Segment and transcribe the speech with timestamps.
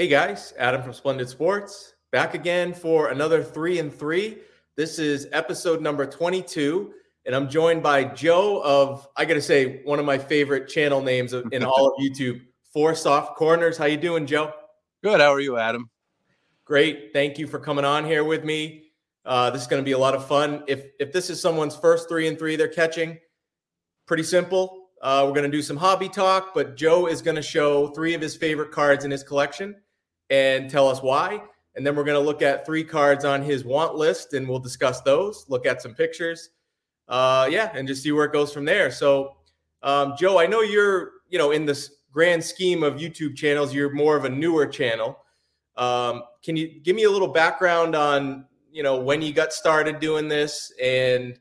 [0.00, 4.38] Hey guys, Adam from Splendid Sports, back again for another three and three.
[4.74, 6.94] This is episode number 22,
[7.26, 11.34] and I'm joined by Joe of, I gotta say, one of my favorite channel names
[11.34, 12.40] in all of YouTube,
[12.72, 13.76] Four Soft Corners.
[13.76, 14.54] How you doing, Joe?
[15.04, 15.20] Good.
[15.20, 15.90] How are you, Adam?
[16.64, 17.10] Great.
[17.12, 18.84] Thank you for coming on here with me.
[19.26, 20.64] Uh, this is going to be a lot of fun.
[20.66, 23.18] If if this is someone's first three and three they're catching,
[24.06, 24.78] pretty simple.
[25.02, 28.14] Uh, we're going to do some hobby talk, but Joe is going to show three
[28.14, 29.76] of his favorite cards in his collection
[30.30, 31.42] and tell us why.
[31.76, 34.58] And then we're going to look at three cards on his want list and we'll
[34.58, 36.50] discuss those, look at some pictures.
[37.08, 38.90] Uh, yeah, and just see where it goes from there.
[38.90, 39.36] So,
[39.82, 43.92] um, Joe, I know you're, you know, in this grand scheme of YouTube channels, you're
[43.92, 45.18] more of a newer channel.
[45.76, 49.98] Um, can you give me a little background on, you know, when you got started
[49.98, 51.38] doing this and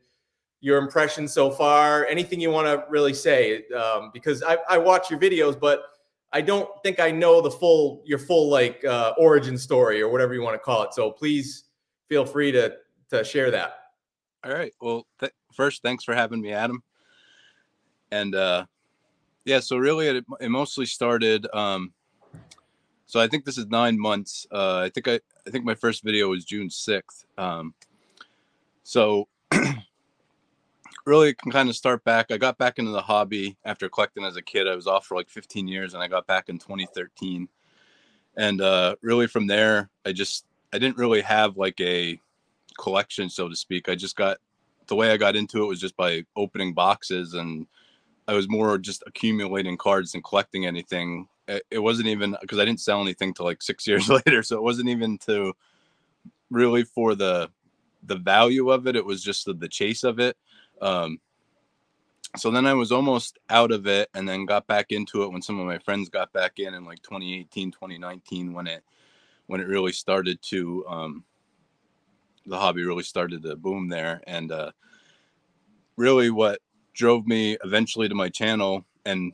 [0.61, 2.05] your impression so far?
[2.05, 3.67] Anything you want to really say?
[3.69, 5.83] Um, because I, I watch your videos, but
[6.31, 10.33] I don't think I know the full your full like uh, origin story or whatever
[10.33, 10.93] you want to call it.
[10.93, 11.65] So please
[12.07, 12.75] feel free to
[13.09, 13.73] to share that.
[14.43, 14.73] All right.
[14.79, 16.83] Well, th- first, thanks for having me, Adam.
[18.11, 18.65] And uh,
[19.45, 21.47] yeah, so really, it, it mostly started.
[21.53, 21.93] Um,
[23.05, 24.45] so I think this is nine months.
[24.51, 27.25] Uh, I think I I think my first video was June sixth.
[27.37, 27.73] Um,
[28.83, 29.27] so
[31.05, 32.31] really can kind of start back.
[32.31, 34.67] I got back into the hobby after collecting as a kid.
[34.67, 37.47] I was off for like 15 years and I got back in 2013.
[38.37, 42.19] And uh, really from there, I just, I didn't really have like a
[42.77, 43.89] collection, so to speak.
[43.89, 44.37] I just got,
[44.87, 47.67] the way I got into it was just by opening boxes and
[48.27, 51.27] I was more just accumulating cards than collecting anything.
[51.71, 54.43] It wasn't even because I didn't sell anything till like six years later.
[54.43, 55.53] So it wasn't even to
[56.51, 57.49] really for the,
[58.03, 58.95] the value of it.
[58.95, 60.37] It was just the, the chase of it
[60.81, 61.19] um,
[62.37, 65.41] so then I was almost out of it and then got back into it when
[65.41, 68.83] some of my friends got back in in like 2018, 2019 when it
[69.47, 71.23] when it really started to um,
[72.45, 74.21] the hobby really started to boom there.
[74.27, 74.71] And uh,
[75.97, 76.59] really what
[76.93, 79.33] drove me eventually to my channel and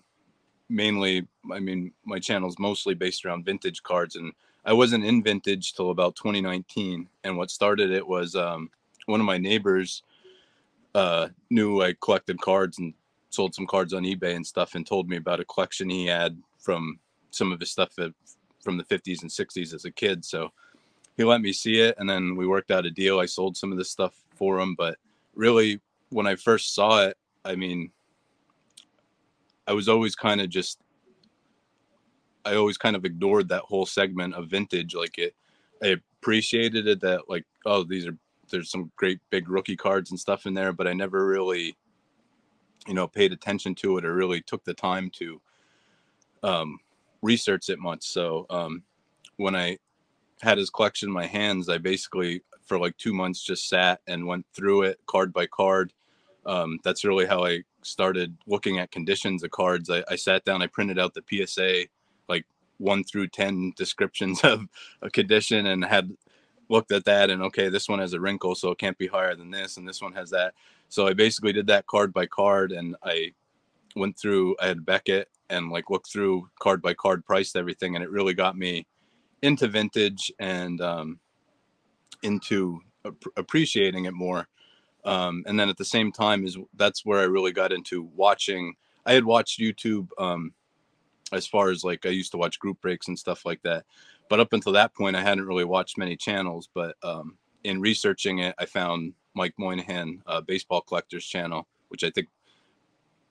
[0.70, 4.16] mainly I mean my channel is mostly based around vintage cards.
[4.16, 4.32] And
[4.64, 8.70] I wasn't in vintage till about 2019 and what started it was um,
[9.06, 10.02] one of my neighbors
[10.96, 12.94] uh, knew I collected cards and
[13.30, 16.42] sold some cards on eBay and stuff, and told me about a collection he had
[16.58, 17.00] from
[17.32, 17.94] some of his stuff
[18.64, 20.24] from the 50s and 60s as a kid.
[20.24, 20.52] So
[21.18, 23.20] he let me see it, and then we worked out a deal.
[23.20, 24.98] I sold some of this stuff for him, but
[25.36, 27.92] really, when I first saw it, I mean,
[29.68, 30.80] I was always kind of just,
[32.46, 34.96] I always kind of ignored that whole segment of vintage.
[34.96, 35.36] Like it,
[35.84, 38.18] I appreciated it that like, oh, these are
[38.50, 41.76] there's some great big rookie cards and stuff in there, but I never really,
[42.88, 45.42] you know, paid attention to it or really took the time to
[46.44, 46.80] um,
[47.22, 48.04] research it much.
[48.06, 48.84] So um,
[49.38, 49.78] when I
[50.42, 54.26] had his collection in my hands, I basically for like two months just sat and
[54.26, 55.94] went through it card by card.
[56.46, 59.90] Um, that's really how I started looking at conditions of cards.
[59.90, 61.86] I, I sat down, I printed out the PSA
[62.28, 62.46] like
[62.78, 64.68] one through 10 descriptions of
[65.02, 66.12] a condition and had
[66.70, 69.36] looked at that and okay, this one has a wrinkle, so it can't be higher
[69.36, 70.54] than this, and this one has that.
[70.90, 73.34] So I basically did that card by card, and I
[73.96, 74.56] went through.
[74.62, 78.34] I had Beckett and like looked through card by card, priced everything, and it really
[78.34, 78.86] got me
[79.42, 81.20] into vintage and um,
[82.24, 84.48] into ap- appreciating it more.
[85.04, 88.74] Um, and then at the same time is that's where I really got into watching.
[89.06, 90.54] I had watched YouTube um,
[91.32, 93.86] as far as like I used to watch group breaks and stuff like that
[94.30, 96.70] but up until that point, I hadn't really watched many channels.
[96.74, 102.10] But um, in researching it, I found Mike Moynihan, uh, Baseball Collectors Channel, which I
[102.10, 102.28] think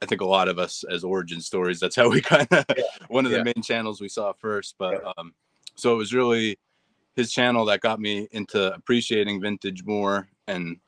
[0.03, 1.81] I think a lot of us as origin stories.
[1.81, 2.84] That's how we kind of yeah.
[3.09, 4.77] one of the main channels we saw first.
[4.78, 5.12] But yeah.
[5.16, 5.34] um,
[5.75, 6.59] so it was really
[7.16, 10.78] his channel that got me into appreciating vintage more and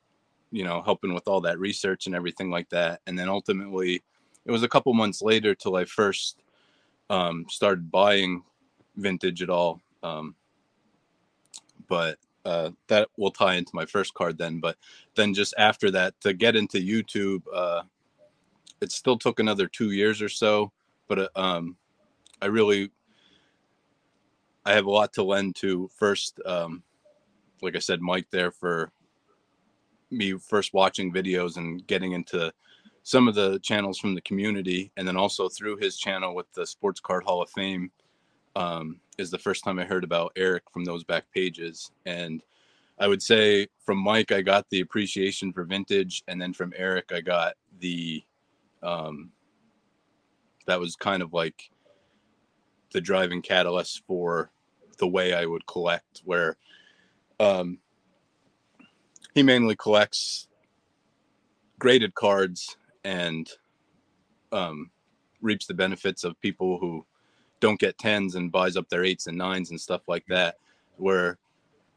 [0.51, 3.01] you know helping with all that research and everything like that.
[3.07, 4.03] And then ultimately,
[4.45, 6.43] it was a couple months later till I first
[7.11, 8.43] um, started buying
[8.97, 10.35] vintage at all um,
[11.89, 14.61] but uh, that will tie into my first card then.
[14.61, 14.77] But
[15.15, 17.83] then just after that, to get into YouTube, uh,
[18.81, 20.73] it still took another two years or so.
[21.09, 21.77] But uh, um,
[22.41, 22.91] I really,
[24.65, 26.41] I have a lot to lend to first.
[26.47, 26.83] Um,
[27.63, 28.93] like I said, Mike there for
[30.11, 32.53] me first watching videos and getting into
[33.03, 36.67] some of the channels from the community, and then also through his channel with the
[36.67, 37.91] Sports Card Hall of Fame
[38.57, 41.91] um, is the first time I heard about Eric from those back pages.
[42.05, 42.43] And
[42.99, 47.13] I would say from Mike, I got the appreciation for vintage, and then from Eric,
[47.13, 48.25] I got the
[48.83, 49.31] um,
[50.67, 51.71] that was kind of like
[52.93, 54.51] the driving catalyst for
[54.99, 56.57] the way I would collect, where
[57.39, 57.79] um,
[59.35, 60.49] he mainly collects
[61.79, 63.51] graded cards and
[64.53, 64.91] um,
[65.43, 67.05] reaps the benefits of people who
[67.67, 70.57] don't get tens and buys up their eights and nines and stuff like that.
[70.99, 71.39] Where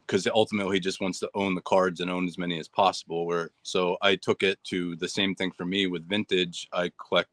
[0.07, 3.27] because ultimately he just wants to own the cards and own as many as possible.
[3.27, 6.67] Where so I took it to the same thing for me with vintage.
[6.73, 7.29] I collect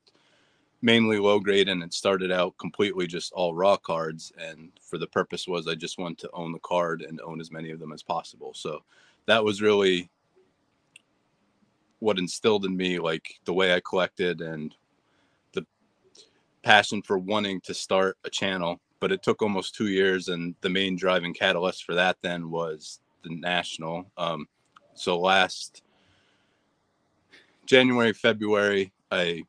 [0.83, 5.07] mainly low grade and it started out completely just all raw cards and for the
[5.07, 7.93] purpose was i just want to own the card and own as many of them
[7.93, 8.83] as possible so
[9.25, 10.11] that was really
[12.01, 14.77] what instilled in me like the way i collected and
[16.67, 20.69] passion for wanting to start a channel but it took almost two years and the
[20.69, 24.47] main driving catalyst for that then was the national um,
[24.95, 25.83] so last
[27.67, 29.43] january february i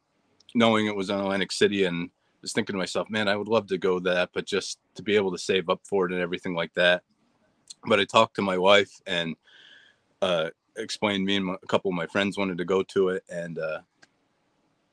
[0.57, 2.09] knowing it was in Atlantic City and
[2.41, 5.15] was thinking to myself, man, I would love to go that, but just to be
[5.15, 7.03] able to save up for it and everything like that.
[7.85, 9.35] But I talked to my wife and
[10.21, 13.23] uh, explained me and my, a couple of my friends wanted to go to it,
[13.29, 13.79] and uh,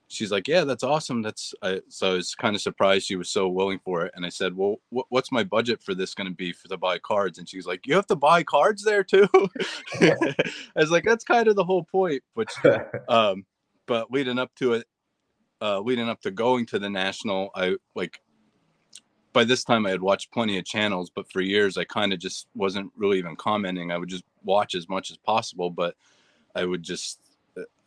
[0.09, 3.31] she's like, "Yeah, that's awesome." That's I, so I was kind of surprised she was
[3.31, 4.12] so willing for it.
[4.15, 6.77] And I said, "Well, wh- what's my budget for this going to be for to
[6.77, 9.29] buy cards?" And she's like, "You have to buy cards there too."
[10.01, 10.35] I
[10.77, 12.53] was like, "That's kind of the whole point." Which,
[13.09, 13.45] um,
[13.87, 14.87] but leading up to it,
[15.61, 18.21] uh, leading up to going to the national, I like
[19.33, 22.21] by this time I had watched plenty of channels, but for years I kind of
[22.21, 23.91] just wasn't really even commenting.
[23.91, 25.97] I would just watch as much as possible, but
[26.55, 27.19] I would just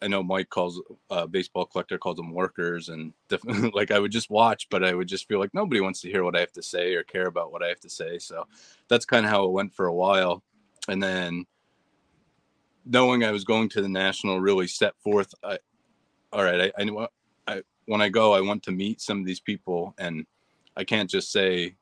[0.01, 3.13] I know Mike calls uh, baseball collector calls them workers, and
[3.73, 6.23] like I would just watch, but I would just feel like nobody wants to hear
[6.23, 8.19] what I have to say or care about what I have to say.
[8.19, 8.47] So
[8.87, 10.43] that's kind of how it went for a while,
[10.87, 11.45] and then
[12.85, 15.33] knowing I was going to the national really set forth.
[15.43, 15.59] I,
[16.31, 17.07] all right, I, I
[17.47, 20.25] I when I go, I want to meet some of these people, and
[20.75, 21.75] I can't just say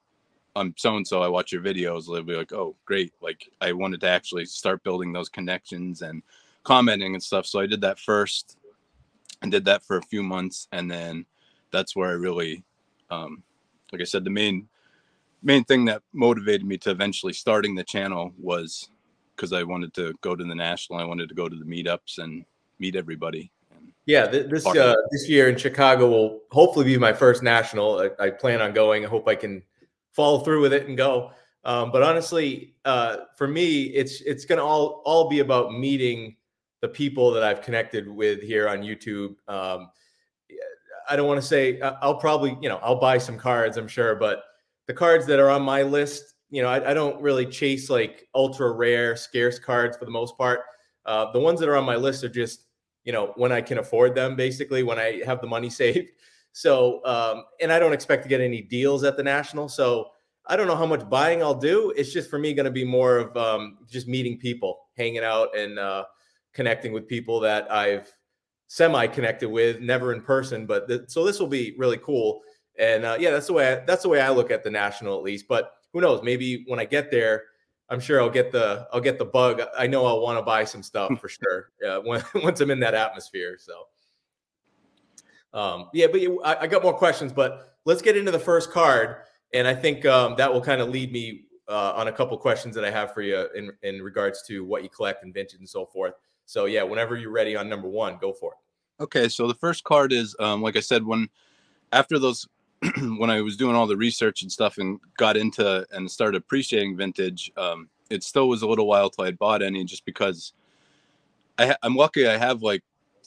[0.56, 1.22] I'm so and so.
[1.22, 2.06] I watch your videos.
[2.06, 3.14] They'll be like, oh, great.
[3.22, 6.24] Like I wanted to actually start building those connections and
[6.66, 7.46] commenting and stuff.
[7.46, 8.58] So I did that first,
[9.42, 11.26] and did that for a few months, and then
[11.72, 12.64] that's where I really,
[13.10, 13.44] um,
[13.92, 14.68] like I said, the main
[15.44, 18.90] main thing that motivated me to eventually starting the channel was
[19.36, 21.00] because I wanted to go to the national.
[21.00, 22.46] I wanted to go to the meetups and
[22.80, 23.52] meet everybody.
[24.08, 28.12] Yeah, this uh, this year in Chicago will hopefully be my first national.
[28.20, 29.04] I, I, plan on going.
[29.04, 29.64] I hope I can
[30.14, 31.32] follow through with it and go.
[31.64, 36.36] Um, but honestly, uh, for me, it's it's going to all all be about meeting
[36.86, 39.34] the people that I've connected with here on YouTube.
[39.48, 39.90] Um,
[41.10, 44.14] I don't want to say I'll probably you know I'll buy some cards, I'm sure,
[44.14, 44.44] but
[44.86, 48.28] the cards that are on my list, you know, I, I don't really chase like
[48.36, 50.60] ultra rare, scarce cards for the most part.
[51.08, 52.66] Uh, the ones that are on my list are just
[53.04, 56.10] you know, when I can afford them, basically, when I have the money saved.
[56.52, 59.70] So, um, and I don't expect to get any deals at the national.
[59.70, 60.12] So,
[60.48, 61.92] I don't know how much buying I'll do.
[61.98, 65.58] It's just for me going to be more of um, just meeting people, hanging out,
[65.58, 66.06] and uh,
[66.56, 68.12] connecting with people that I've
[68.68, 70.66] semi connected with, never in person.
[70.66, 72.42] But th- so this will be really cool.
[72.80, 75.18] And uh, yeah, that's the way I, that's the way I look at the national,
[75.18, 75.48] at least.
[75.48, 76.24] But who knows?
[76.24, 77.44] Maybe when I get there,
[77.90, 79.62] I'm sure I'll get the I'll get the bug.
[79.78, 81.72] I know I'll want to buy some stuff for sure.
[81.82, 83.58] Yeah, when, once I'm in that atmosphere.
[83.60, 83.88] So,
[85.58, 89.18] um, yeah, but I, I, got more questions, but let's get into the first card,
[89.54, 92.76] and I think um, that will kind of lead me uh, on a couple questions
[92.76, 95.70] that I have for you in in regards to what you collect and vintage and
[95.70, 96.16] so forth.
[96.46, 99.04] So yeah, whenever you're ready on number one, go for it.
[99.04, 101.30] Okay, so the first card is um, like I said when
[101.92, 102.48] after those
[103.18, 106.98] when I was doing all the research and stuff and got into and started appreciating
[106.98, 110.54] vintage, um, it still was a little while till I bought any, just because
[111.58, 112.84] I am lucky I have like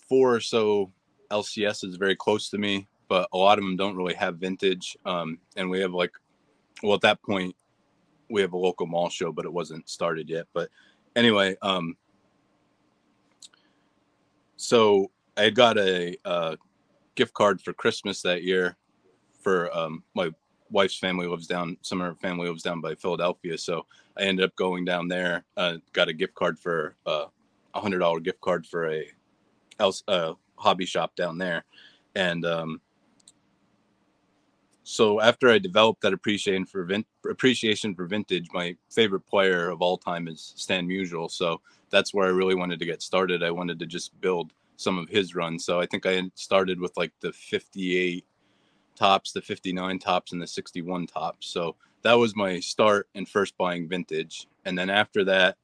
[0.08, 0.92] four or so
[1.30, 4.96] LCSs very close to me, but a lot of them don't really have vintage.
[5.04, 6.12] Um, and we have like,
[6.82, 7.54] well, at that point,
[8.30, 10.46] we have a local mall show, but it wasn't started yet.
[10.52, 10.68] But
[11.16, 11.96] anyway, um,
[14.58, 16.58] so I got a, a
[17.14, 18.76] gift card for Christmas that year
[19.40, 20.30] for um, my
[20.70, 21.76] wife's family lives down.
[21.82, 23.86] Some of her family lives down by Philadelphia, so
[24.18, 25.44] I ended up going down there.
[25.56, 27.26] Uh, got a gift card for uh,
[27.72, 29.06] a hundred dollar gift card for a
[29.78, 31.64] else uh, hobby shop down there,
[32.16, 32.80] and um,
[34.82, 39.82] so after I developed that appreciation for vin- appreciation for vintage, my favorite player of
[39.82, 41.30] all time is Stan Musial.
[41.30, 43.42] So that's where I really wanted to get started.
[43.42, 45.64] I wanted to just build some of his runs.
[45.64, 48.24] So I think I started with like the 58
[48.94, 51.48] Topps, the 59 Topps, and the 61 Topps.
[51.48, 54.46] So that was my start and first buying vintage.
[54.64, 55.56] And then after that,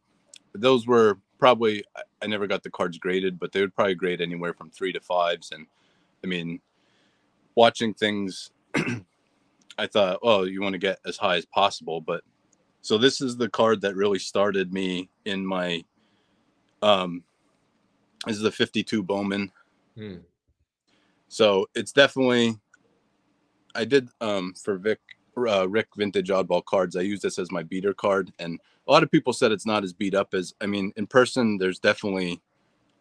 [0.53, 1.85] those were probably,
[2.23, 5.01] I never got the cards graded, but they would probably grade anywhere from three to
[5.01, 5.53] fives.
[5.53, 5.67] And
[6.23, 6.61] I mean,
[7.55, 8.51] watching things,
[9.79, 12.01] I thought, oh, you want to get as high as possible.
[12.01, 12.23] But
[12.83, 15.85] so this is the card that really started me in my
[16.85, 17.25] um
[18.27, 19.51] this is the 52 Bowman.
[19.97, 20.17] Hmm.
[21.29, 22.57] So it's definitely
[23.75, 25.01] I did um for Vic
[25.37, 26.97] uh, Rick Vintage Oddball cards.
[26.97, 29.83] I use this as my beater card, and a lot of people said it's not
[29.83, 30.55] as beat up as.
[30.61, 32.41] I mean, in person, there's definitely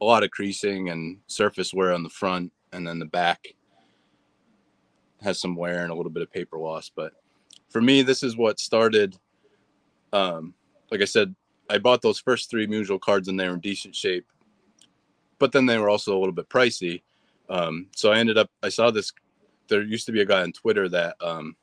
[0.02, 3.48] a lot of creasing and surface wear on the front, and then the back
[5.22, 6.90] has some wear and a little bit of paper loss.
[6.94, 7.14] But
[7.70, 9.16] for me, this is what started.
[10.12, 10.54] Um,
[10.92, 11.36] like I said,
[11.74, 14.28] I bought those first three Musial cards, and they were in decent shape,
[15.40, 17.02] but then they were also a little bit pricey.
[17.50, 18.52] Um, so I ended up.
[18.62, 19.12] I saw this.
[19.70, 21.56] There used to be a guy on Twitter that um,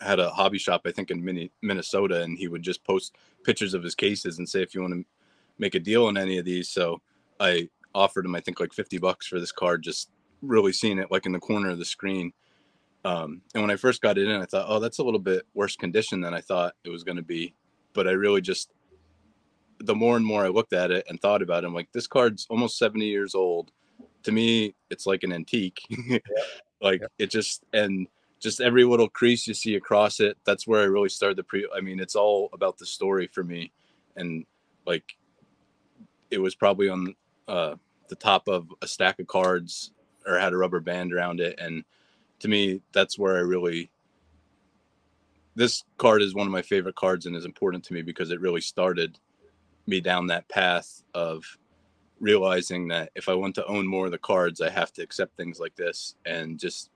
[0.00, 3.84] had a hobby shop, I think in Minnesota, and he would just post pictures of
[3.84, 5.04] his cases and say if you want to
[5.58, 6.68] make a deal on any of these.
[6.68, 7.00] So
[7.38, 10.10] I offered him, I think, like fifty bucks for this card, just
[10.42, 12.32] really seeing it like in the corner of the screen.
[13.04, 15.46] Um, and when I first got it in, I thought, oh, that's a little bit
[15.54, 17.54] worse condition than I thought it was going to be.
[17.96, 18.70] But I really just,
[19.80, 22.06] the more and more I looked at it and thought about it, I'm like, this
[22.06, 23.72] card's almost 70 years old.
[24.22, 25.80] To me, it's like an antique.
[25.88, 26.18] yeah.
[26.80, 27.08] like yeah.
[27.18, 28.06] it just, and
[28.40, 31.66] just every little crease you see across it that's where i really started the pre
[31.74, 33.72] i mean it's all about the story for me
[34.16, 34.44] and
[34.86, 35.16] like
[36.30, 37.14] it was probably on
[37.48, 37.74] uh,
[38.08, 39.92] the top of a stack of cards
[40.26, 41.84] or had a rubber band around it and
[42.38, 43.90] to me that's where i really
[45.56, 48.40] this card is one of my favorite cards and is important to me because it
[48.40, 49.18] really started
[49.88, 51.44] me down that path of
[52.20, 55.36] realizing that if i want to own more of the cards i have to accept
[55.36, 56.90] things like this and just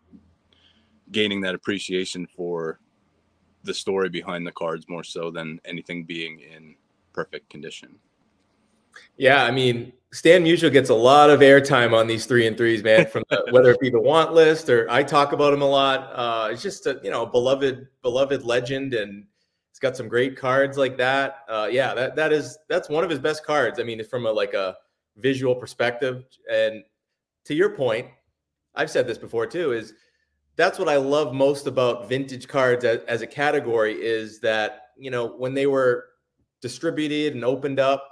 [1.11, 2.79] gaining that appreciation for
[3.65, 6.75] the story behind the cards more so than anything being in
[7.13, 7.97] perfect condition.
[9.17, 12.83] Yeah, I mean, Stan Musial gets a lot of airtime on these three and threes,
[12.83, 13.07] man.
[13.07, 16.11] From the, whether it be the want list or I talk about him a lot.
[16.13, 19.25] Uh, it's just a you know beloved beloved legend, and
[19.71, 21.45] he's got some great cards like that.
[21.49, 23.79] Uh, yeah, that that is that's one of his best cards.
[23.79, 24.77] I mean, from a like a
[25.17, 26.83] visual perspective, and
[27.45, 28.09] to your point,
[28.75, 29.73] I've said this before too.
[29.73, 29.95] Is
[30.57, 35.13] that's what I love most about vintage cards as, as, a category is that you
[35.13, 36.07] know when they were
[36.61, 38.10] distributed and opened up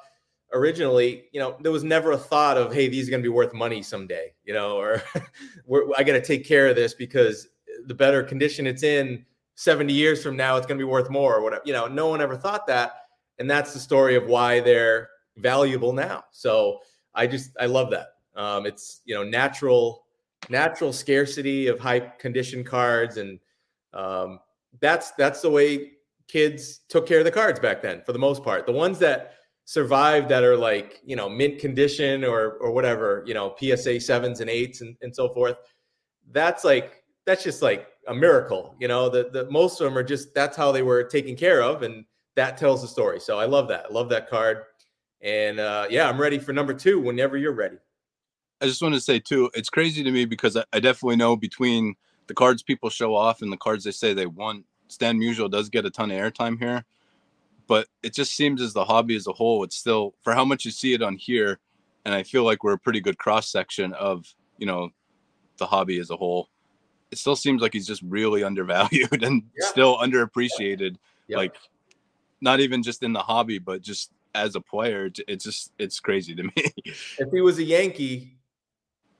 [0.52, 3.34] originally, you know there was never a thought of hey these are going to be
[3.34, 5.02] worth money someday, you know, or
[5.96, 7.48] I got to take care of this because
[7.86, 9.24] the better condition it's in
[9.54, 11.62] 70 years from now it's going to be worth more or whatever.
[11.64, 13.02] You know, no one ever thought that,
[13.38, 16.24] and that's the story of why they're valuable now.
[16.30, 16.80] So
[17.14, 18.14] I just I love that.
[18.36, 20.04] Um, it's you know natural
[20.48, 23.38] natural scarcity of high condition cards, and
[23.92, 24.40] um,
[24.80, 25.92] that's that's the way
[26.28, 28.66] kids took care of the cards back then for the most part.
[28.66, 29.34] The ones that
[29.68, 34.40] survived that are like you know mint condition or or whatever you know PSA sevens
[34.40, 35.56] and eights and, and so forth.
[36.32, 38.74] That's like that's just like a miracle.
[38.80, 41.62] You know, the the most of them are just that's how they were taken care
[41.62, 43.20] of, and that tells the story.
[43.20, 43.84] So I love that.
[43.90, 44.62] I love that card.
[45.20, 47.76] And uh, yeah, I'm ready for number two whenever you're ready.
[48.62, 51.36] I just want to say too, it's crazy to me because I, I, definitely know
[51.36, 51.94] between
[52.26, 55.68] the cards people show off and the cards they say they want, Stan Musial does
[55.68, 56.84] get a ton of airtime here.
[57.68, 60.64] But it just seems as the hobby as a whole, it's still for how much
[60.64, 61.60] you see it on here,
[62.04, 64.90] and I feel like we're a pretty good cross section of you know
[65.58, 66.48] the hobby as a whole.
[67.10, 69.68] It still seems like he's just really undervalued and yeah.
[69.68, 70.96] still underappreciated.
[71.28, 71.36] Yeah.
[71.36, 71.56] Like
[72.40, 76.34] not even just in the hobby, but just as a player, it's just it's crazy
[76.34, 76.72] to me.
[77.18, 78.38] If he was a Yankee,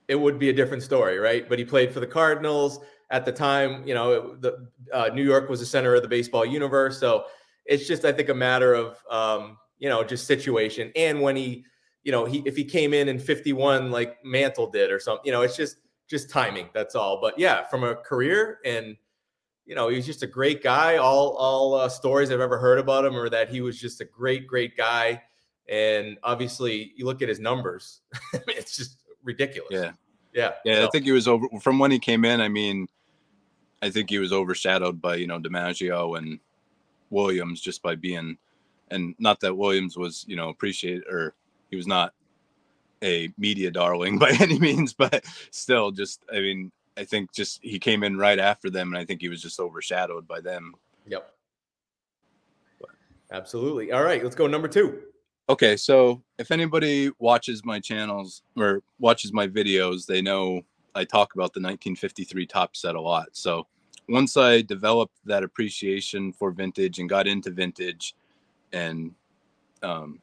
[0.06, 1.48] it would be a different story, right?
[1.48, 3.86] But he played for the Cardinals at the time.
[3.86, 7.26] You know, the uh, New York was the center of the baseball universe, so
[7.68, 10.90] it's just I think a matter of um, you know just situation.
[10.96, 11.64] And when he,
[12.02, 15.32] you know, he if he came in in 51 like Mantle did or something, you
[15.32, 15.76] know, it's just
[16.08, 16.68] just timing.
[16.74, 17.20] That's all.
[17.20, 18.96] But yeah, from a career and
[19.66, 20.96] you know, he's just a great guy.
[20.96, 24.04] All all uh, stories I've ever heard about him are that he was just a
[24.06, 25.22] great, great guy.
[25.68, 28.00] And obviously, you look at his numbers;
[28.48, 29.68] it's just ridiculous.
[29.70, 29.92] Yeah.
[30.32, 30.52] Yeah.
[30.64, 30.74] Yeah.
[30.76, 30.86] So.
[30.86, 32.40] I think he was over from when he came in.
[32.40, 32.86] I mean,
[33.82, 36.40] I think he was overshadowed by, you know, DiMaggio and
[37.10, 38.38] Williams just by being,
[38.90, 41.34] and not that Williams was, you know, appreciated or
[41.70, 42.12] he was not
[43.02, 47.78] a media darling by any means, but still just, I mean, I think just he
[47.78, 50.74] came in right after them and I think he was just overshadowed by them.
[51.06, 51.30] Yep.
[52.80, 52.90] But.
[53.30, 53.92] Absolutely.
[53.92, 54.22] All right.
[54.22, 55.02] Let's go number two.
[55.50, 60.60] Okay, so if anybody watches my channels or watches my videos, they know
[60.94, 63.28] I talk about the 1953 Topps set a lot.
[63.32, 63.66] So
[64.08, 68.14] once I developed that appreciation for vintage and got into vintage
[68.72, 69.14] and
[69.82, 70.20] um,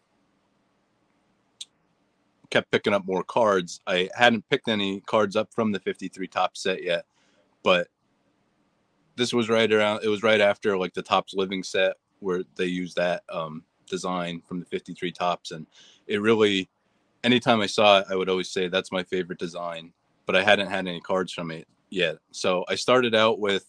[2.49, 6.63] kept picking up more cards, I hadn't picked any cards up from the 53 Topps
[6.63, 7.05] set yet,
[7.63, 7.87] but
[9.15, 12.65] this was right around it was right after like the Topps living set where they
[12.65, 15.51] use that um, design from the 53 Topps.
[15.51, 15.67] and
[16.07, 16.69] it really,
[17.23, 19.91] anytime I saw it, I would always say that's my favorite design.
[20.25, 23.65] But I hadn't had any cards from it yet, so I started out with.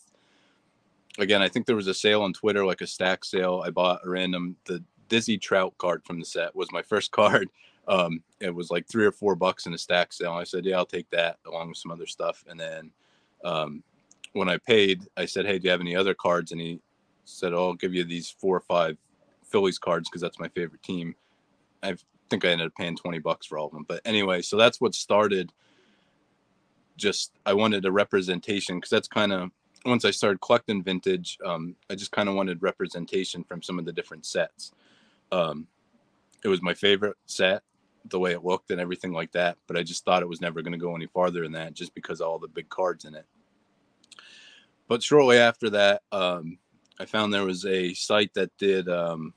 [1.18, 3.62] Again, I think there was a sale on Twitter, like a stack sale.
[3.64, 7.48] I bought a random the Dizzy Trout card from the set was my first card.
[7.88, 10.32] Um, it was like three or four bucks in a stack sale.
[10.32, 12.44] I said, yeah, I'll take that along with some other stuff.
[12.48, 12.90] And then
[13.44, 13.82] um,
[14.32, 16.52] when I paid, I said, hey, do you have any other cards?
[16.52, 16.80] And he
[17.24, 18.98] said, oh, I'll give you these four or five
[19.44, 21.14] Phillies cards because that's my favorite team.
[21.82, 21.94] I
[22.28, 23.84] think I ended up paying 20 bucks for all of them.
[23.86, 25.52] But anyway, so that's what started.
[26.96, 29.50] Just I wanted a representation because that's kind of
[29.86, 33.84] once I started collecting vintage, um, I just kind of wanted representation from some of
[33.84, 34.72] the different sets.
[35.32, 35.66] Um,
[36.44, 37.62] it was my favorite set,
[38.06, 39.56] the way it looked and everything like that.
[39.66, 41.94] But I just thought it was never going to go any farther than that, just
[41.94, 43.26] because all the big cards in it.
[44.88, 46.58] But shortly after that, um,
[47.00, 49.34] I found there was a site that did um,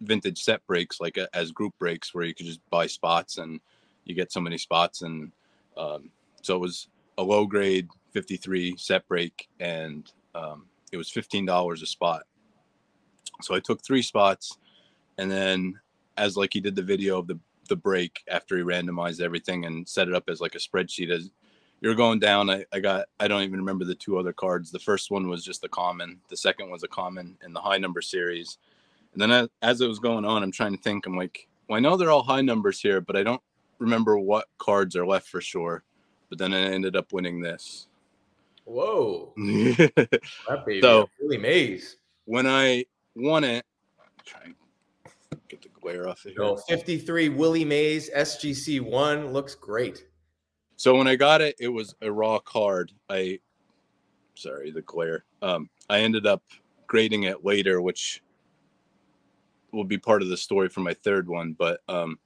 [0.00, 3.60] vintage set breaks, like a, as group breaks, where you could just buy spots and
[4.04, 5.02] you get so many spots.
[5.02, 5.32] And
[5.76, 6.10] um,
[6.42, 11.86] so it was a low grade 53 set break, and um, it was $15 a
[11.86, 12.22] spot.
[13.42, 14.56] So I took three spots,
[15.18, 15.78] and then
[16.16, 19.88] as like he did the video of the the break after he randomized everything and
[19.88, 21.30] set it up as like a spreadsheet as
[21.80, 24.70] you're going down I, I got i don't even remember the two other cards.
[24.70, 27.78] The first one was just a common the second was a common in the high
[27.78, 28.58] number series.
[29.12, 31.76] And then as, as it was going on i'm trying to think i'm like well
[31.76, 33.42] i know they're all high numbers here but i don't
[33.78, 35.84] remember what cards are left for sure.
[36.28, 37.88] But then i ended up winning this
[38.64, 39.32] Whoa.
[39.36, 40.80] that baby.
[40.80, 41.96] So, Willie Mays.
[42.24, 43.64] When I won it,
[44.24, 44.54] try and
[45.48, 46.36] get the glare off of here.
[46.36, 50.06] So 53 Willie Mays SGC one looks great.
[50.76, 52.92] So when I got it, it was a raw card.
[53.08, 53.40] I
[54.34, 55.24] sorry, the glare.
[55.42, 56.42] Um, I ended up
[56.86, 58.22] grading it later, which
[59.72, 61.54] will be part of the story for my third one.
[61.58, 62.18] But um,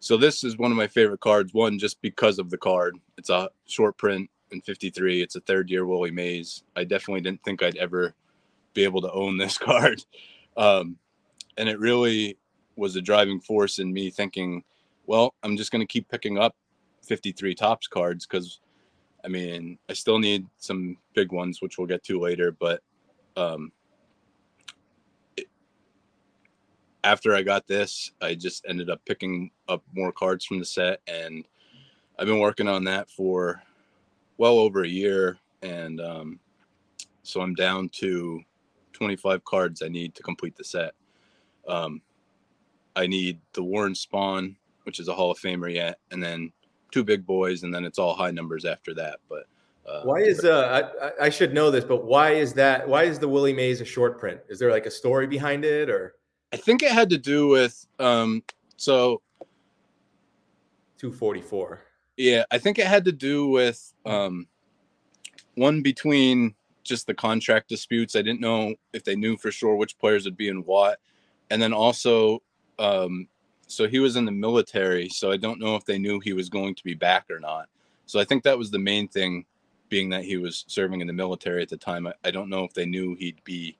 [0.00, 1.54] so this is one of my favorite cards.
[1.54, 2.98] One, just because of the card.
[3.18, 5.22] It's a short print in 53.
[5.22, 6.62] It's a third year Willie Mays.
[6.76, 8.14] I definitely didn't think I'd ever
[8.74, 10.04] be able to own this card.
[10.56, 10.96] Um,
[11.56, 12.38] and it really
[12.76, 14.62] was a driving force in me thinking,
[15.06, 16.54] well, I'm just going to keep picking up
[17.02, 18.60] 53 Topps cards because
[19.24, 22.50] I mean, I still need some big ones, which we'll get to later.
[22.50, 22.80] But
[23.36, 23.70] um,
[25.36, 25.46] it,
[27.04, 31.00] after I got this, I just ended up picking up more cards from the set,
[31.06, 31.44] and
[32.18, 33.62] I've been working on that for
[34.42, 35.38] well over a year.
[35.62, 36.40] And um,
[37.22, 38.40] so I'm down to
[38.92, 40.94] 25 cards I need to complete the set.
[41.68, 42.02] Um,
[42.96, 46.52] I need the Warren Spahn, which is a Hall of Famer yet, and then
[46.90, 49.20] two big boys, and then it's all high numbers after that.
[49.28, 49.46] But
[49.88, 52.86] uh, why is uh I, I should know this, but why is that?
[52.86, 54.40] Why is the Willie Mays a short print?
[54.48, 56.16] Is there like a story behind it, or?
[56.52, 58.42] I think it had to do with um
[58.76, 59.22] so.
[60.98, 61.84] Two forty four.
[62.16, 64.46] Yeah, I think it had to do with um
[65.54, 68.16] one between just the contract disputes.
[68.16, 70.98] I didn't know if they knew for sure which players would be in what,
[71.50, 72.42] and then also,
[72.78, 73.28] um,
[73.66, 76.48] so he was in the military, so I don't know if they knew he was
[76.48, 77.68] going to be back or not.
[78.06, 79.44] So I think that was the main thing,
[79.88, 82.06] being that he was serving in the military at the time.
[82.06, 83.78] I, I don't know if they knew he'd be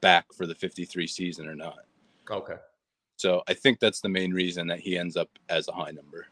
[0.00, 1.80] back for the 53 season or not.
[2.30, 2.56] Okay.
[3.16, 6.26] So I think that's the main reason that he ends up as a high number.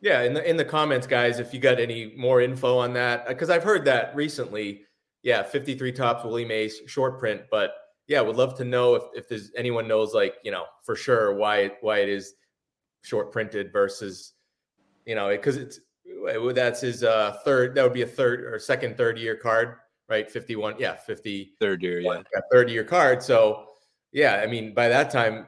[0.00, 3.28] Yeah, in the in the comments, guys, if you got any more info on that,
[3.28, 4.82] because I've heard that recently.
[5.22, 7.42] Yeah, 53 Topps, Willie Mays, short print.
[7.50, 7.72] But
[8.06, 11.34] yeah, would love to know if, if there's anyone knows like, you know, for sure
[11.34, 12.32] why it, why it is
[13.02, 14.32] short printed versus,
[15.04, 15.76] you know, because it,
[16.22, 19.76] it's that's his uh third that would be a third or second third year card
[20.08, 20.30] right?
[20.30, 23.22] 51 yeah 50 third year yeah third year card.
[23.22, 23.66] So
[24.12, 25.46] yeah i mean by that time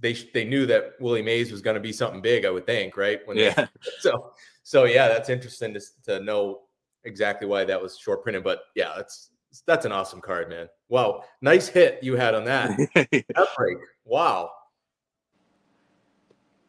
[0.00, 2.96] they they knew that willie mays was going to be something big i would think
[2.96, 3.66] right when yeah they,
[4.00, 4.32] so
[4.62, 6.60] so yeah that's interesting to, to know
[7.08, 9.30] exactly why that was short printed, but yeah, that's
[9.66, 10.68] that's an awesome card, man.
[10.88, 12.76] Wow, nice hit you had on that.
[12.94, 13.78] that break.
[14.04, 14.50] Wow.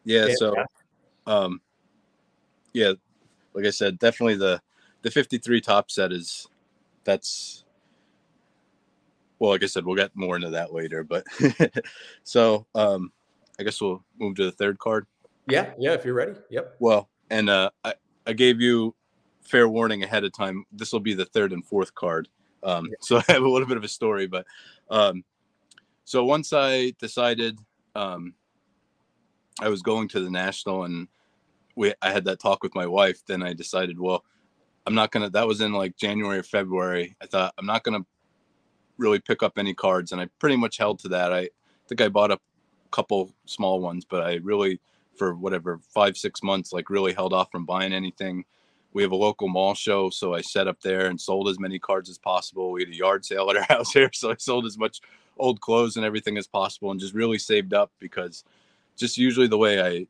[0.04, 0.56] Yeah, so
[1.28, 1.62] um
[2.74, 2.94] yeah,
[3.54, 4.62] like I said, definitely the
[5.02, 6.48] the 53 Topps set is
[7.04, 7.66] that's
[9.38, 11.26] well, like I said, we'll get more into that later, but
[12.24, 13.12] so um
[13.60, 15.06] I guess we'll move to the third card.
[15.48, 16.34] Yeah, yeah, if you're ready.
[16.50, 16.76] Yep.
[16.80, 17.94] Well, and uh I,
[18.26, 18.96] I gave you
[19.42, 20.66] fair warning ahead of time.
[20.72, 22.28] This will be the third and fourth card.
[22.64, 22.96] Um, yeah.
[23.02, 24.46] So I have a little bit of a story, but
[24.90, 25.24] um,
[26.06, 27.60] so once I decided
[27.96, 28.34] um,
[29.60, 31.08] I was going to the national and
[31.76, 34.24] we I had that talk with my wife, then I decided, well,
[34.86, 35.30] I'm not gonna.
[35.30, 37.16] That was in like January or February.
[37.22, 38.06] I thought I'm not gonna
[38.98, 41.32] really pick up any cards, and I pretty much held to that.
[41.32, 41.50] I
[41.88, 42.40] think I bought a
[42.92, 44.80] couple small ones, but I really,
[45.18, 48.46] for whatever five six months, like really held off from buying anything.
[48.94, 51.78] We have a local mall show, so I set up there and sold as many
[51.78, 52.72] cards as possible.
[52.72, 55.02] We had a yard sale at our house here, so I sold as much
[55.38, 58.44] old clothes and everything as possible, and just really saved up because
[58.98, 60.08] just usually the way I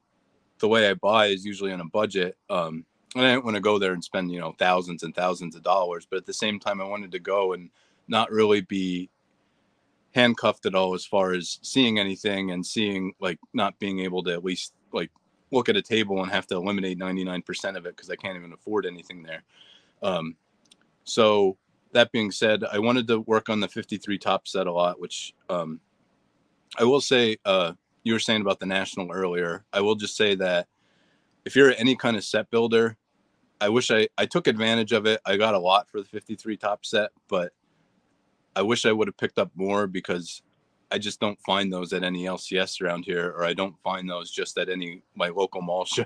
[0.60, 2.38] the way I buy is usually on a budget.
[2.50, 5.56] Um, and I didn't want to go there and spend you know thousands and thousands
[5.56, 7.70] of dollars, but at the same time, I wanted to go and
[8.08, 9.10] not really be
[10.20, 14.32] handcuffed at all as far as seeing anything and seeing like not being able to
[14.32, 15.10] at least like
[15.52, 18.52] look at a table and have to eliminate 99% of it because I can't even
[18.54, 19.44] afford anything there.
[20.04, 20.36] Um,
[21.06, 21.58] so
[21.94, 25.34] that being said, I wanted to work on the 53 Topps set a lot, which
[25.50, 25.80] um,
[26.78, 29.66] I will say, uh, you were saying about the national earlier.
[29.74, 30.68] I will just say that
[31.46, 32.98] if you're any kind of set builder,
[33.62, 35.20] I wish I, I took advantage of it.
[35.26, 37.54] I got a lot for the 53 Topps set, but
[38.60, 40.42] I wish I would have picked up more because
[40.92, 44.30] I just don't find those at any LCS around here, or I don't find those
[44.30, 46.04] just at any my local mall show.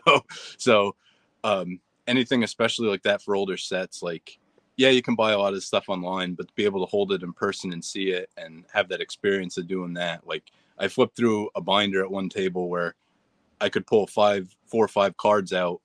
[0.59, 0.95] so
[1.43, 4.37] um, anything, especially like that for older sets, like
[4.77, 7.11] yeah, you can buy a lot of stuff online, but to be able to hold
[7.11, 10.43] it in person and see it and have that experience of doing that, like
[10.77, 12.93] I flipped through a binder at one table where
[13.61, 15.81] I could pull five, four or five cards out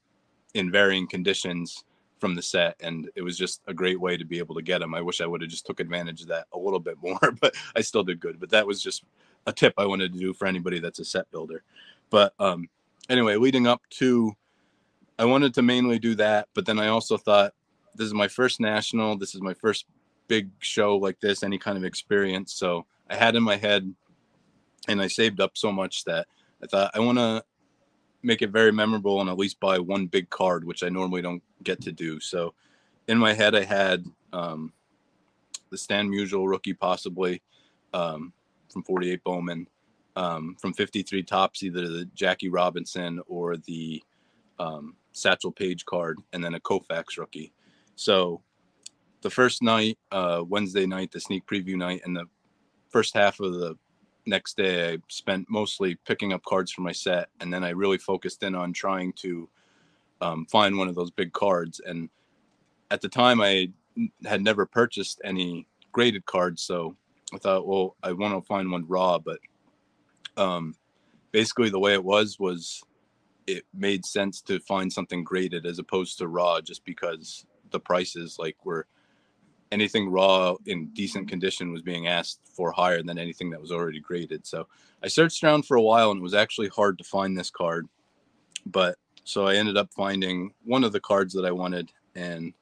[0.52, 1.84] in varying conditions
[2.18, 4.80] from the set, and it was just a great way to be able to get
[4.80, 4.94] them.
[4.94, 7.54] I wish I would have just took advantage of that a little bit more, but
[7.76, 8.40] I still did good.
[8.40, 9.04] But that was just
[9.46, 11.62] a tip I wanted to do for anybody that's a set builder.
[12.10, 12.68] But um,
[13.08, 14.32] anyway, leading up to,
[15.18, 17.54] I wanted to mainly do that, but then I also thought
[17.94, 19.16] this is my first national.
[19.16, 19.86] This is my first
[20.28, 22.52] big show like this, any kind of experience.
[22.52, 23.92] So I had in my head,
[24.86, 26.26] and I saved up so much that
[26.62, 27.42] I thought I want to
[28.28, 31.42] make it very memorable and at least buy one big card, which I normally don't
[31.64, 32.20] get to do.
[32.20, 32.52] So
[33.08, 34.70] in my head, I had um,
[35.70, 37.42] the Stan Musial rookie, possibly
[37.94, 38.34] um,
[38.70, 39.66] from 48 Bowman,
[40.14, 44.02] um, from 53 Topps, either the Jackie Robinson or the
[44.58, 47.54] um, Satchel Paige card, and then a Koufax rookie.
[47.96, 48.42] So
[49.22, 52.26] the first night, uh, Wednesday night, the sneak preview night, and the
[52.90, 53.78] first half of the
[54.28, 57.98] next day, I spent mostly picking up cards for my set, and then I really
[57.98, 59.48] focused in on trying to
[60.20, 61.80] um, find one of those big cards.
[61.84, 62.08] And
[62.90, 63.70] at the time, I
[64.24, 66.96] had never purchased any graded cards, so
[67.32, 69.18] I thought, well, I want to find one raw.
[69.18, 69.38] But
[70.36, 70.74] um,
[71.32, 72.82] basically, the way it was was
[73.46, 78.36] it made sense to find something graded as opposed to raw, just because the prices
[78.38, 78.86] like were
[79.72, 84.00] anything raw in decent condition was being asked for higher than anything that was already
[84.00, 84.46] graded.
[84.46, 84.66] So
[85.02, 87.86] I searched around for a while and it was actually hard to find this card.
[88.66, 92.52] But so I ended up finding one of the cards that I wanted and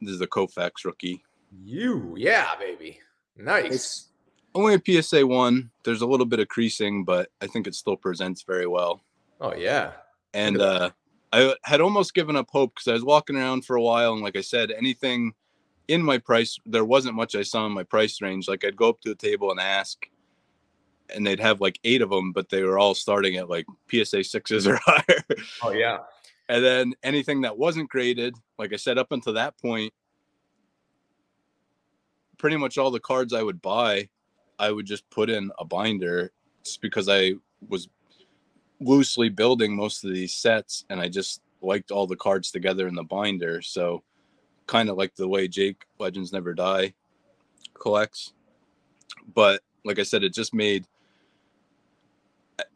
[0.00, 1.22] this is a Koufax rookie.
[1.64, 3.00] You, yeah, baby.
[3.36, 3.72] Nice.
[3.72, 4.08] It's
[4.54, 5.70] only a PSA one.
[5.84, 9.00] There's a little bit of creasing, but I think it still presents very well.
[9.40, 9.92] Oh yeah.
[10.34, 10.90] And uh
[11.32, 14.22] I had almost given up hope because I was walking around for a while, and
[14.22, 15.32] like I said, anything
[15.88, 18.48] in my price, there wasn't much I saw in my price range.
[18.48, 20.06] Like I'd go up to a table and ask,
[21.14, 24.24] and they'd have like eight of them, but they were all starting at like PSA
[24.24, 25.24] sixes or higher.
[25.62, 25.98] Oh yeah.
[26.48, 29.92] And then anything that wasn't graded, like I said, up until that point,
[32.38, 34.08] pretty much all the cards I would buy,
[34.58, 36.32] I would just put in a binder
[36.64, 37.34] just because I
[37.68, 37.88] was
[38.80, 42.94] loosely building most of these sets and I just liked all the cards together in
[42.94, 43.62] the binder.
[43.62, 44.02] So
[44.66, 46.94] kind of like the way Jake Legends Never Die
[47.74, 48.32] collects.
[49.34, 50.86] But like I said, it just made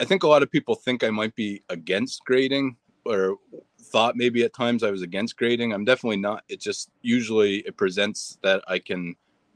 [0.00, 3.36] I think a lot of people think I might be against grading or
[3.80, 5.72] thought maybe at times I was against grading.
[5.72, 6.44] I'm definitely not.
[6.48, 9.14] It just usually it presents that I can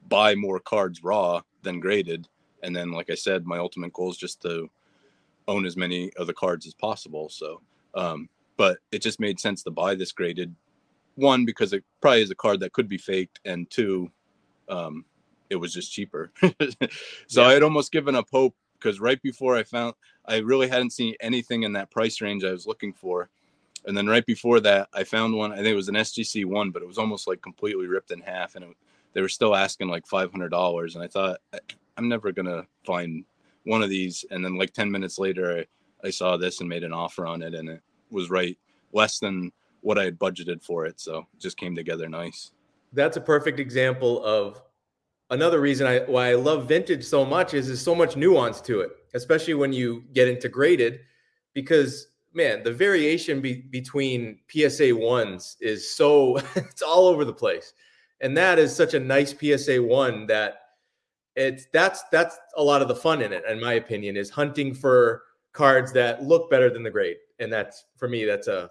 [0.08, 2.28] buy more cards raw than graded.
[2.62, 4.70] And then like I said, my ultimate goal is just to
[5.48, 7.28] own as many of the cards as possible.
[7.28, 7.60] So,
[7.94, 10.54] um, but it just made sense to buy this graded
[11.20, 14.10] one because it probably is a card that could be faked, and two,
[14.68, 15.04] um,
[15.50, 16.32] it was just cheaper.
[17.26, 17.46] so yeah.
[17.46, 19.94] I had almost given up hope because right before I found,
[20.26, 23.28] I really hadn't seen anything in that price range I was looking for.
[23.86, 25.52] And then right before that, I found one.
[25.52, 28.20] I think it was an SGC one, but it was almost like completely ripped in
[28.20, 28.76] half, and it,
[29.12, 30.94] they were still asking like five hundred dollars.
[30.94, 31.40] And I thought,
[31.96, 33.24] I'm never gonna find
[33.64, 35.60] one of these, and then like ten minutes later,
[36.04, 38.58] I, I saw this and made an offer on it, and it was right
[38.92, 41.00] less than what I had budgeted for it.
[41.00, 42.52] So it just came together nice.
[42.92, 44.60] That's a perfect example of
[45.30, 48.80] another reason I why I love vintage so much is there's so much nuance to
[48.80, 51.00] it, especially when you get into graded,
[51.54, 57.72] because man, the variation be, between PSA ones is so it's all over the place.
[58.20, 60.60] And that is such a nice PSA one that
[61.36, 64.74] it's that's that's a lot of the fun in it, in my opinion, is hunting
[64.74, 67.16] for cards that look better than the grade.
[67.38, 68.70] And that's for me, that's a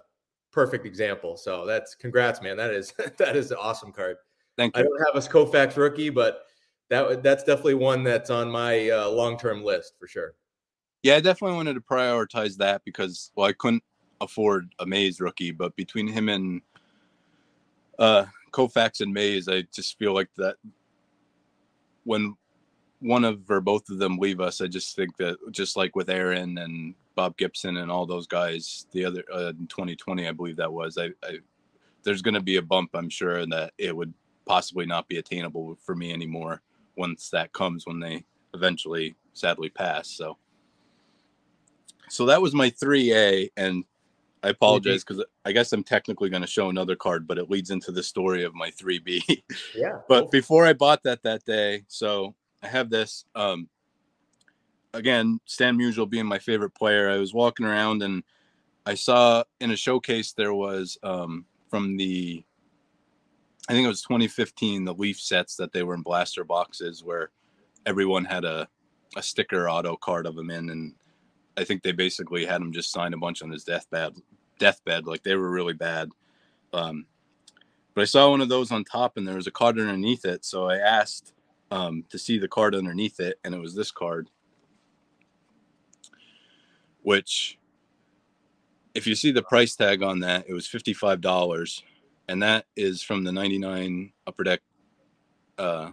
[0.52, 1.36] perfect example.
[1.36, 2.56] So that's congrats, man.
[2.56, 4.16] That is that is an awesome card.
[4.56, 4.80] Thank you.
[4.80, 6.46] I don't have a Koufax rookie, but
[6.88, 10.34] that that's definitely one that's on my uh, long term list for sure.
[11.02, 13.84] Yeah, I definitely wanted to prioritize that because well, I couldn't
[14.20, 16.60] afford a Mays rookie, but between him and
[17.98, 20.56] uh Koufax and Mays, I just feel like that
[22.04, 22.36] when
[23.00, 26.10] one of or both of them leave us, I just think that just like with
[26.10, 30.56] Aaron and Bob Gibson and all those guys, the other uh, in 2020, I believe
[30.56, 31.40] that was, I, I
[32.02, 34.14] there's going to be a bump, I'm sure, and that it would
[34.46, 36.62] possibly not be attainable for me anymore
[36.96, 40.08] once that comes when they eventually sadly pass.
[40.08, 40.38] So,
[42.08, 43.84] so that was my 3A, and
[44.42, 47.68] I apologize because I guess I'm technically going to show another card, but it leads
[47.68, 49.42] into the story of my 3B.
[49.76, 49.98] Yeah.
[50.08, 53.26] but before I bought that that day, so I have this.
[53.34, 53.68] Um,
[54.94, 58.22] again, Stan Musial being my favorite player, I was walking around and
[58.86, 62.42] I saw in a showcase there was um, from the,
[63.68, 67.30] I think it was 2015, the Leaf sets that they were in blaster boxes where
[67.86, 68.68] everyone had a,
[69.16, 70.94] a sticker auto card of him in, and
[71.56, 74.14] I think they basically had him just sign a bunch on his deathbed.
[74.58, 76.10] Deathbed, like they were really bad.
[76.72, 77.06] Um,
[77.94, 80.44] but I saw one of those on top, and there was a card underneath it.
[80.44, 81.32] So I asked
[81.70, 84.28] um, to see the card underneath it, and it was this card,
[87.02, 87.58] which,
[88.94, 91.82] if you see the price tag on that, it was fifty-five dollars,
[92.28, 94.60] and that is from the '99 Upper Deck,
[95.58, 95.90] uh,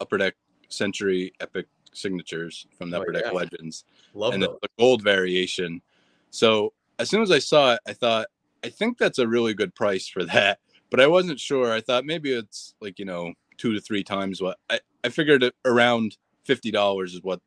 [0.00, 0.34] Upper Deck
[0.68, 3.32] Century Epic signatures from the Oh, Upper Deck.
[3.32, 5.82] Legends, Love and it's gold variation.
[6.30, 8.26] So as soon as I saw it, I thought,
[8.62, 10.60] I think that's a really good price for that.
[10.90, 11.72] But I wasn't sure.
[11.72, 15.42] I thought maybe it's like, you know, two to three times what I, I figured
[15.42, 17.40] it around fifty dollars is what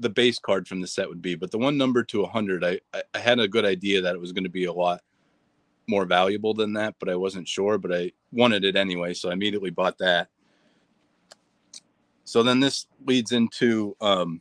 [0.00, 1.34] the base card from the set would be.
[1.36, 4.14] But the one number to a hundred, I, I I had a good idea that
[4.14, 5.02] it was going to be a lot
[5.86, 7.78] more valuable than that, but I wasn't sure.
[7.78, 10.28] But I wanted it anyway, so I immediately bought that.
[12.24, 14.40] So then this leads into um,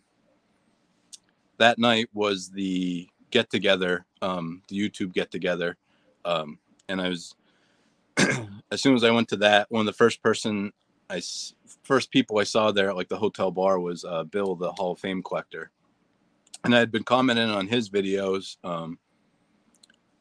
[1.58, 5.78] that night was the get together, um, the YouTube get together,
[6.24, 7.36] um, and I was
[8.72, 10.72] as soon as I went to that, one of the first person
[11.10, 11.22] I
[11.84, 14.92] first people I saw there at like the hotel bar was uh, Bill, the Hall
[14.92, 15.72] of Fame collector,
[16.64, 19.00] and I had been commenting on his videos, um,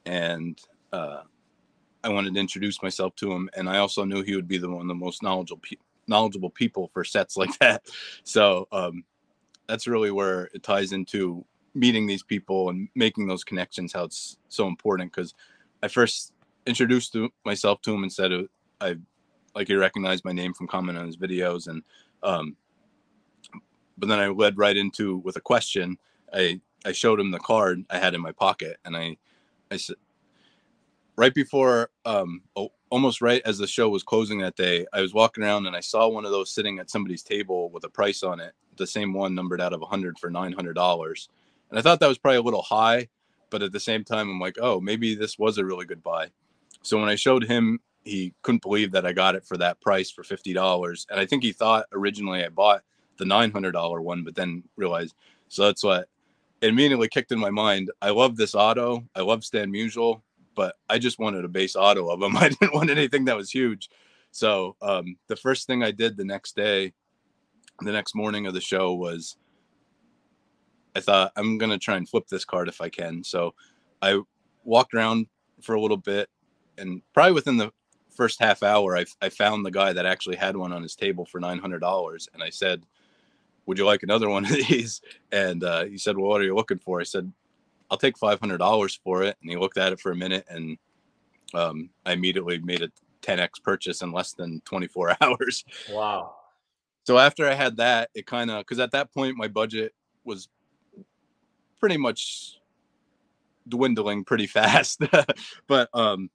[0.07, 0.59] and
[0.93, 1.23] uh,
[2.03, 4.69] I wanted to introduce myself to him, and I also knew he would be the
[4.69, 7.83] one of the most knowledgeable pe- knowledgeable people for sets like that.
[8.25, 9.05] So um,
[9.67, 13.93] that's really where it ties into meeting these people and making those connections.
[13.93, 15.35] How it's so important because
[15.83, 16.33] I first
[16.67, 18.33] introduced myself to him and said
[18.81, 18.97] I
[19.59, 21.83] like he recognized my name from commenting on his videos and
[22.23, 22.57] um,
[23.99, 25.99] but then I led right into with a question.
[26.33, 29.17] I I showed him the card I had in my pocket and I
[29.71, 29.97] I said
[31.17, 32.41] right before um
[32.91, 35.81] almost right as the show was closing that day i was walking around and i
[35.81, 39.13] saw one of those sitting at somebody's table with a price on it the same
[39.13, 41.29] one numbered out of 100 for $900
[41.71, 43.09] and i thought that was probably a little high
[43.51, 46.29] but at the same time i'm like oh maybe this was a really good buy
[46.83, 50.11] so when i showed him he couldn't believe that i got it for that price
[50.11, 52.83] for $50 and i think he thought originally i bought
[53.19, 55.15] the $900 one but then realized
[55.49, 56.09] so that's what
[56.63, 60.23] immediately kicked in my mind i love this auto i love stan musial
[60.59, 62.37] but I just wanted a base auto of them.
[62.37, 63.89] I didn't want anything that was huge.
[64.33, 66.93] So um, the first thing I did the next day,
[67.81, 69.37] the next morning of the show was
[70.97, 73.23] I thought I'm gonna try and flip this card if I can.
[73.23, 73.55] So
[74.03, 74.21] I
[74.65, 75.29] walked around
[75.63, 76.29] for a little bit,
[76.77, 77.71] and probably within the
[78.19, 81.25] first half hour, I, I found the guy that actually had one on his table
[81.25, 82.83] for nine hundred dollars, and I said,
[83.65, 85.01] "Would you like another one of these?"
[85.33, 87.33] And uh, he said, "Well, what are you looking for?" I said,
[87.91, 89.37] I'll take five hundred dollars for it.
[89.41, 90.77] And he looked at it for a minute, and
[91.55, 92.91] um, I immediately made a
[93.23, 95.65] 10x purchase in less than 24 hours.
[95.91, 96.35] Wow.
[97.05, 100.49] So after I had that, it kind of because at that point my budget was
[101.81, 102.59] pretty much
[103.67, 105.01] dwindling pretty fast.
[105.67, 106.31] but um,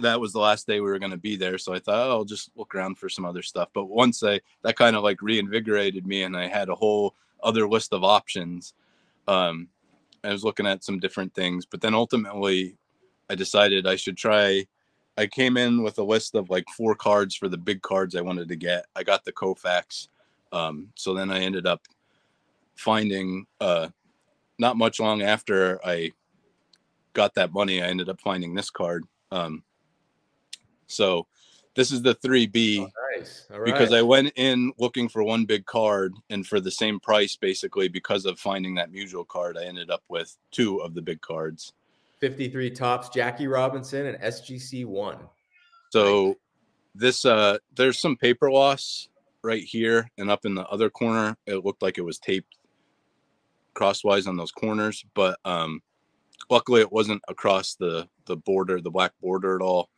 [0.00, 2.10] that was the last day we were going to be there, so I thought oh,
[2.10, 3.68] I'll just look around for some other stuff.
[3.74, 7.68] But once I that kind of like reinvigorated me, and I had a whole other
[7.68, 8.74] list of options.
[9.28, 9.68] Um,
[10.24, 12.76] I was looking at some different things, but then ultimately
[13.28, 14.66] I decided I should try.
[15.18, 18.22] I came in with a list of like four cards for the big cards I
[18.22, 18.86] wanted to get.
[18.96, 20.08] I got the Koufax.
[20.52, 21.82] Um, so then I ended up
[22.76, 23.88] finding, uh,
[24.58, 26.12] not much long after I
[27.12, 29.04] got that money, I ended up finding this card.
[29.30, 29.64] Um,
[30.86, 31.26] So
[31.74, 32.80] this is the 3B.
[32.80, 33.46] Oh, nice.
[33.64, 37.88] Because I went in looking for one big card, and for the same price, basically,
[37.88, 41.72] because of finding that Musial card, I ended up with two of the big cards.
[42.22, 45.18] 53 Topps Jackie Robinson, and SGC one.
[45.90, 46.36] So nice.
[46.94, 49.08] this uh there's some paper loss
[49.42, 51.36] right here and up in the other corner.
[51.46, 52.56] It looked like it was taped
[53.74, 55.82] crosswise on those corners, but um
[56.48, 59.90] luckily it wasn't across the the border, the black border at all.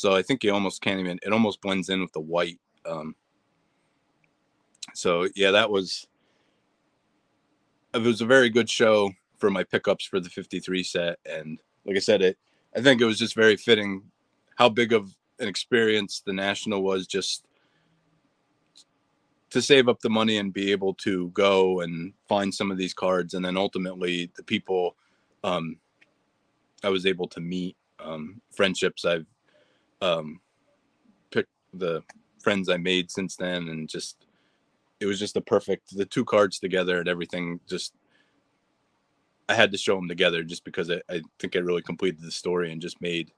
[0.00, 2.58] So I think you almost can't even it almost blends in with the white.
[2.86, 3.14] Um
[4.94, 6.06] so yeah, that was
[7.92, 11.96] it was a very good show for my pickups for the 53 set and like
[11.96, 12.38] I said it
[12.74, 14.04] I think it was just very fitting
[14.56, 17.44] how big of an experience the national was just
[19.50, 22.94] to save up the money and be able to go and find some of these
[22.94, 24.96] cards and then ultimately the people
[25.44, 25.76] um,
[26.84, 29.26] i was able to meet um, friendships i've
[30.02, 30.40] um,
[31.30, 32.02] picked the
[32.40, 34.26] friends i made since then and just
[34.98, 37.94] it was just the perfect the two cards together and everything just
[39.48, 42.30] i had to show them together just because I, I think it really completed the
[42.30, 43.32] story and just made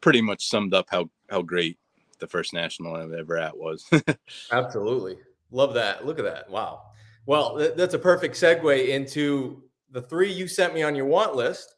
[0.00, 1.78] pretty much summed up how how great
[2.22, 3.84] the first national I've ever at was.
[4.52, 5.18] Absolutely.
[5.50, 6.06] Love that.
[6.06, 6.48] Look at that.
[6.48, 6.82] Wow.
[7.26, 11.34] Well, th- that's a perfect segue into the three you sent me on your want
[11.34, 11.74] list.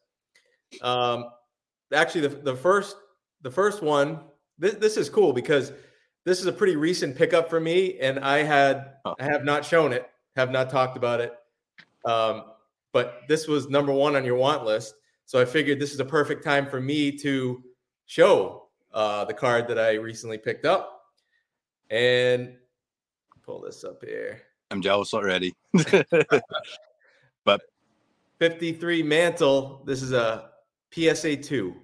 [0.83, 1.25] Um,
[1.93, 2.97] actually, the, the first
[3.45, 4.21] the first one.
[4.59, 5.73] This, this is cool because
[6.25, 9.15] this is a pretty recent pickup for me, and I had oh.
[9.21, 11.35] I have not shown it, have not talked about it.
[12.05, 12.45] Um,
[12.93, 14.95] but this was number one on your want list,
[15.27, 17.63] so I figured this is a perfect time for me to
[18.07, 20.91] show uh, the card that I recently picked up.
[21.91, 22.57] And
[23.43, 24.41] pull this up here.
[24.71, 25.55] I'm jealous already.
[27.45, 27.61] but
[28.39, 29.83] 53 Mantle.
[29.85, 30.51] This is a
[30.93, 31.77] PSA 2.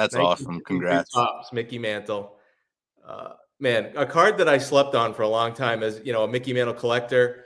[0.00, 0.60] That's awesome.
[0.60, 1.12] Congrats.
[1.12, 2.36] Topps, Mickey Mantle.
[3.06, 6.24] Uh, man, a card that I slept on for a long time as, you know,
[6.24, 7.44] a Mickey Mantle collector.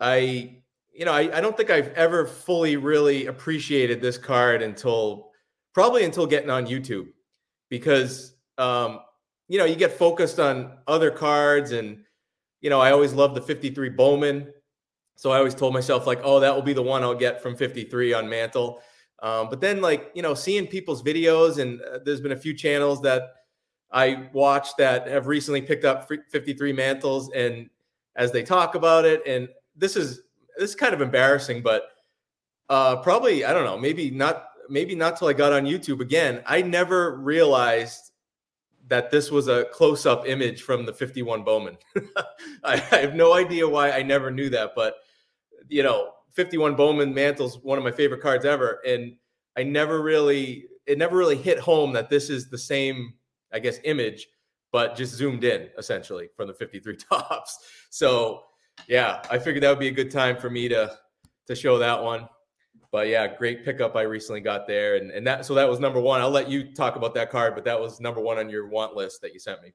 [0.00, 0.58] I,
[0.92, 5.30] you know, I, I don't think I've ever fully really appreciated this card until
[5.74, 7.08] probably until getting on YouTube
[7.68, 9.00] because um,
[9.48, 12.04] you know you get focused on other cards, and
[12.60, 14.52] you know I always loved the 53 Bowman,
[15.16, 17.56] so I always told myself like, oh, that will be the one I'll get from
[17.56, 18.80] 53 on Mantle.
[19.20, 22.54] Um, but then like you know seeing people's videos, and uh, there's been a few
[22.54, 23.34] channels that
[23.90, 27.68] I watched that have recently picked up 53 mantles, and
[28.16, 30.22] as they talk about it, and this is
[30.56, 31.90] this is kind of embarrassing, but
[32.68, 36.42] uh, probably I don't know, maybe not maybe not till I got on YouTube again.
[36.46, 38.12] I never realized
[38.88, 41.76] that this was a close up image from the 51 Bowman.
[42.64, 44.96] I, I, have no idea why I never knew that, but
[45.68, 48.80] you know, 51 Bowman Mantle's one of my favorite cards ever.
[48.86, 49.16] And
[49.56, 53.14] I never really, it never really hit home that this is the same,
[53.52, 54.28] I guess, image,
[54.72, 57.58] but just zoomed in essentially from the 53 Topps.
[57.90, 58.44] So
[58.86, 60.96] yeah, I figured that would be a good time for me to
[61.46, 62.28] to show that one
[62.90, 66.00] but yeah, great pickup I recently got there, and and that so that was number
[66.00, 66.20] one.
[66.20, 68.96] I'll let you talk about that card, but that was number one on your want
[68.96, 69.72] list that you sent me.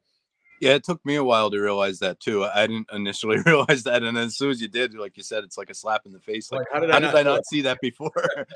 [0.61, 2.45] Yeah, it took me a while to realize that too.
[2.45, 5.57] I didn't initially realize that, and as soon as you did, like you said, it's
[5.57, 6.51] like a slap in the face.
[6.51, 8.11] Like, like how did I, how not, did I not see that before?
[8.35, 8.47] but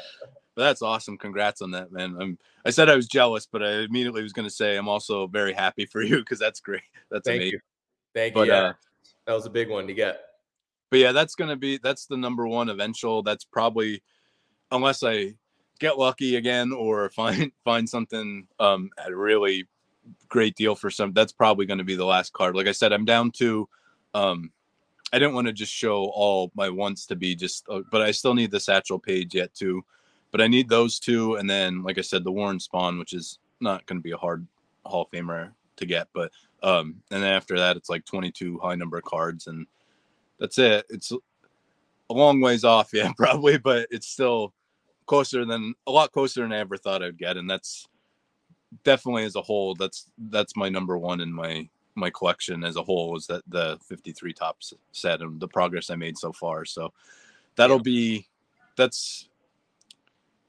[0.56, 1.18] that's awesome.
[1.18, 2.16] Congrats on that, man.
[2.20, 2.38] I'm.
[2.66, 5.54] I said I was jealous, but I immediately was going to say I'm also very
[5.54, 6.82] happy for you because that's great.
[7.12, 7.54] That's Thank amazing.
[7.54, 7.60] You.
[8.14, 8.42] Thank you.
[8.42, 8.74] But, yeah, uh,
[9.26, 10.22] that was a big one to get.
[10.90, 13.24] But yeah, that's going to be that's the number one eventual.
[13.24, 14.02] That's probably
[14.72, 15.34] unless I
[15.80, 19.68] get lucky again or find find something um, at a really
[20.30, 22.56] great deal for some, that's probably going to be the last card.
[22.56, 23.68] Like I said, I'm down to.
[24.14, 24.52] Um,
[25.14, 28.12] I didn't want to just show all my wants to be just, uh, but I
[28.12, 29.84] still need the Satchel Paige yet too.
[30.32, 33.40] But I need those two, and then like I said, the Warren Spahn, which is
[33.62, 34.46] not going to be a hard
[34.86, 36.32] Hall of Famer to get, but
[36.64, 39.66] um, and then after that, it's like 22 high number cards, and
[40.40, 40.86] that's it.
[40.90, 44.54] It's a long ways off, yeah, probably, but it's still
[45.06, 47.88] closer than a lot closer than I ever thought I'd get, and that's
[48.84, 49.76] definitely as a whole.
[49.76, 53.80] That's that's my number one in my my collection as a whole is that the
[53.88, 56.64] 53 Topps set and the progress I made so far.
[56.64, 56.94] So
[57.56, 57.84] that'll yeah.
[57.84, 58.28] be
[58.76, 59.28] that's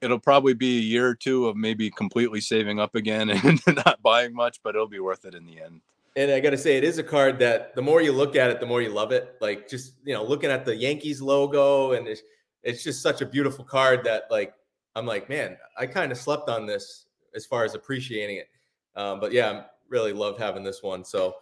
[0.01, 4.01] it'll probably be a year or two of maybe completely saving up again and not
[4.03, 5.81] buying much, but it'll be worth it in the end.
[6.17, 8.51] And I got to say, it is a card that the more you look at
[8.51, 9.37] it, the more you love it.
[9.41, 12.23] Like just you know, looking at the Yankees logo, and it's,
[12.63, 14.53] it's just such a beautiful card that like
[14.97, 18.49] I'm like, man, I kind of slept on this as far as appreciating it.
[18.97, 21.05] Um, but yeah, really love having this one.
[21.05, 21.37] So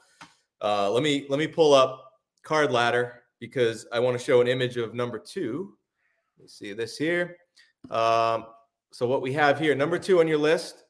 [0.62, 2.12] uh, let me let me pull up
[2.43, 5.74] card ladder because I want to show an image of number two.
[6.39, 7.37] Let me see this here.
[7.91, 8.47] Um,
[8.93, 10.84] so what we have here, number two on your list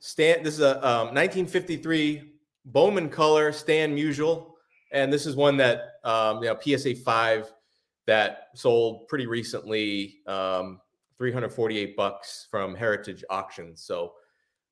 [0.00, 0.42] Stan.
[0.42, 2.32] This is a um, 1953
[2.64, 4.52] Bowman color Stan Musial,
[4.92, 7.52] and this is one that um, you know PSA five
[8.06, 10.80] that sold pretty recently, um,
[11.20, 13.82] 348 bucks from Heritage Auctions.
[13.82, 14.14] So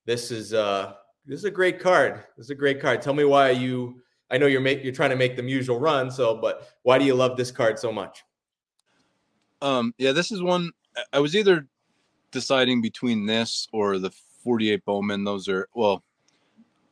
[0.07, 0.93] this is uh
[1.27, 2.23] this is a great card.
[2.37, 3.03] This is a great card.
[3.03, 4.01] Tell me why you.
[4.31, 6.09] I know you're make, you're trying to make the Musial run.
[6.09, 8.23] So, but why do you love this card so much?
[9.61, 10.71] Um, yeah, this is one.
[11.13, 11.67] I was either
[12.31, 14.11] deciding between this or the
[14.43, 15.23] 48 Bowman.
[15.23, 16.03] Those are well.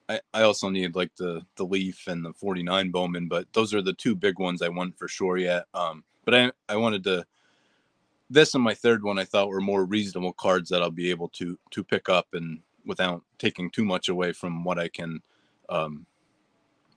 [0.08, 3.82] I, I also need like the the Leaf and the 49 Bowman, but those are
[3.82, 5.66] the two big ones I want for sure yet.
[5.74, 7.26] Um, but I I wanted to
[8.30, 11.30] this and my third one I thought were more reasonable cards that I'll be able
[11.30, 15.22] to to pick up and without taking too much away from what I can
[15.70, 16.06] um,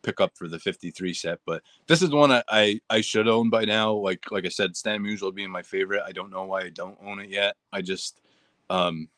[0.02, 1.40] pick up for the 53 set.
[1.44, 3.92] But this is one I, I, I should own by now.
[3.92, 6.02] Like like I said, Stan Musial being my favorite.
[6.06, 7.56] I don't know why I don't own it yet.
[7.72, 8.20] I just
[8.68, 9.08] um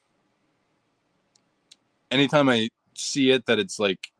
[2.10, 4.12] anytime I see it that it's like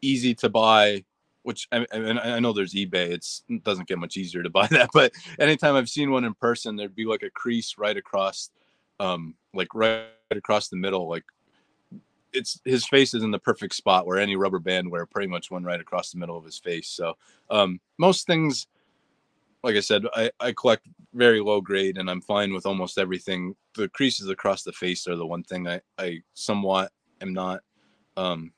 [0.00, 1.04] easy to buy,
[1.42, 3.10] which I, I, I know there's eBay.
[3.10, 6.34] It's it doesn't get much easier to buy that, but anytime I've seen one in
[6.34, 8.50] person, there'd be like a crease right across,
[8.98, 11.24] um, like right across the middle, like
[12.32, 15.50] it's his face is in the perfect spot where any rubber band wear pretty much
[15.50, 16.88] went right across the middle of his face.
[16.88, 17.16] So
[17.50, 18.66] um, most things,
[19.62, 23.54] like I said, I, I collect very low grade and I'm fine with almost everything.
[23.74, 27.60] The creases across the face are the one thing I, I somewhat am not
[28.16, 28.52] um,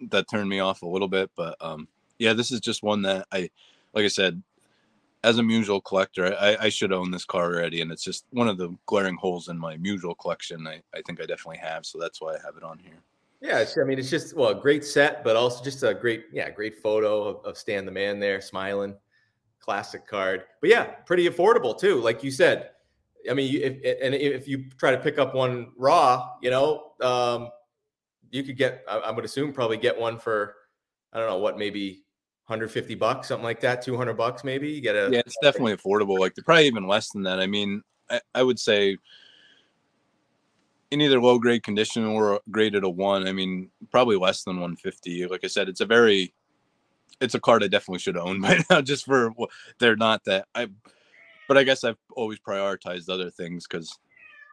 [0.00, 1.30] that turned me off a little bit.
[1.36, 1.88] But um,
[2.18, 3.50] yeah, this is just one that I,
[3.94, 4.42] like I said,
[5.24, 8.46] as a Musial collector, I, I, should own this car already, and it's just one
[8.48, 10.66] of the glaring holes in my Musial collection.
[10.66, 13.02] I, I think I definitely have, so that's why I have it on here.
[13.40, 16.48] Yeah, I mean, it's just well, a great set, but also just a great, yeah,
[16.50, 18.94] great photo of, of Stan the Man there smiling,
[19.58, 20.44] classic card.
[20.60, 22.70] But yeah, pretty affordable too, like you said.
[23.28, 27.50] I mean, if, and if you try to pick up one raw, you know, um,
[28.30, 28.84] you could get.
[28.88, 30.54] I, I would assume probably get one for,
[31.12, 32.04] I don't know what, maybe
[32.46, 34.70] 150 bucks, something like that, 200 bucks maybe.
[34.70, 36.18] You get a yeah, it's definitely affordable.
[36.18, 37.40] Like they're probably even less than that.
[37.40, 38.96] I mean, I, I would say
[40.90, 43.26] in either low grade condition or graded a one.
[43.26, 45.26] I mean, probably less than 150.
[45.26, 46.32] Like I said, it's a very,
[47.20, 48.80] it's a card I definitely should own by now.
[48.80, 49.32] Just for
[49.78, 50.68] they're not that I,
[51.48, 53.92] but I guess I've always prioritized other things because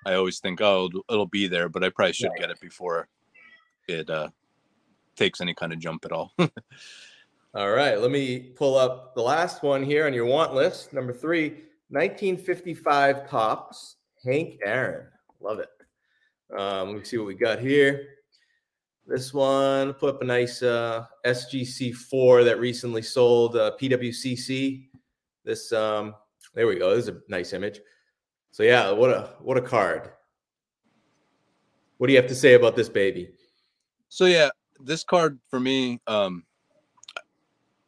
[0.06, 3.08] I always think, oh, it'll, it'll, be there, but I probably should get it before
[3.88, 4.30] it uh
[5.16, 6.34] takes any kind of jump at all.
[7.56, 10.92] All right, let me pull up the last one here on your want list.
[10.92, 11.50] Number three,
[11.90, 15.06] 1955 Topps, Hank Aaron.
[15.40, 15.70] Love it.
[16.58, 18.08] Um, let me see what we got here.
[19.06, 24.88] This one, put up a nice uh, SGC4 that recently sold uh, PWCC.
[25.44, 26.16] This, um,
[26.56, 26.96] there we go.
[26.96, 27.82] This is a nice image.
[28.52, 30.12] So yeah, what a what a card.
[31.98, 33.30] What do you have to say about this baby?
[34.14, 36.44] So yeah, this card for me, um,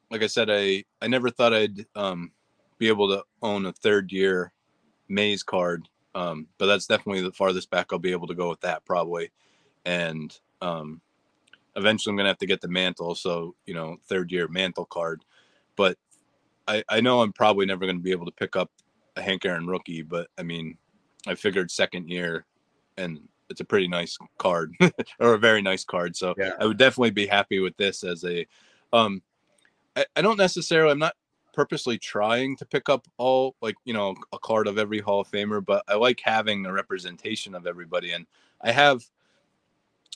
[0.10, 2.32] like I said, I I never thought I'd um,
[2.80, 4.52] be able to own a third year
[5.08, 8.60] Mays card, um, but that's definitely the farthest back I'll be able to go with
[8.62, 9.30] that probably,
[9.86, 11.00] and um,
[11.76, 15.24] eventually I'm gonna have to get the mantle, so you know third year mantle card,
[15.76, 15.96] but
[16.68, 18.72] I I know I'm probably never gonna be able to pick up
[19.16, 20.76] a Hank Aaron rookie, but I mean
[21.28, 22.48] I figured second year,
[22.98, 24.76] and it's a pretty nice card
[25.20, 26.52] or a very nice card, so yeah.
[26.60, 28.46] I would definitely be happy with this as a
[28.93, 29.22] um
[29.96, 31.16] I, I don't necessarily I'm not
[31.54, 35.32] purposely trying to pick up all like you know a card of every Hall of
[35.32, 38.12] Famer, but I like having a representation of everybody.
[38.12, 38.28] And
[38.62, 39.02] I have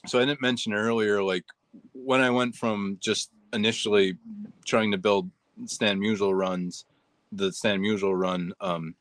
[0.06, 1.46] so I didn't mention earlier, like
[1.94, 4.18] when I went from just initially
[4.66, 5.30] trying to build
[5.66, 6.86] Stan Musial runs,
[7.32, 8.96] the Stan Musial run, um,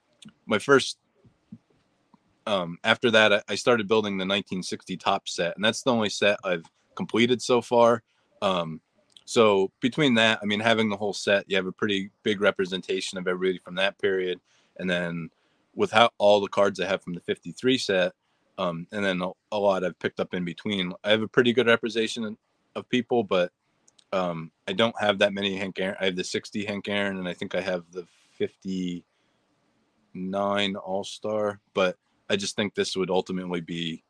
[0.46, 0.98] my first
[2.48, 6.40] um, after that I, started building the 1960 Topps set, and that's the only set
[6.42, 8.02] I've completed so far.
[8.40, 8.80] Um,
[9.26, 13.18] so between that, I mean, having the whole set, you have a pretty big representation
[13.18, 14.40] of everybody from that period,
[14.78, 15.28] and then
[15.74, 18.14] with how all the cards I have from the 53 set,
[18.56, 20.94] um, and then a, a, lot I've picked up in between.
[21.04, 22.38] I have a pretty good representation
[22.74, 23.52] of people, but
[24.14, 25.96] um, I don't have that many Hank Aaron.
[26.00, 28.06] I have the 60 Hank Aaron, and I think I have the
[28.38, 31.60] 59 All Star.
[31.74, 31.98] But
[32.30, 34.04] I just think this would ultimately be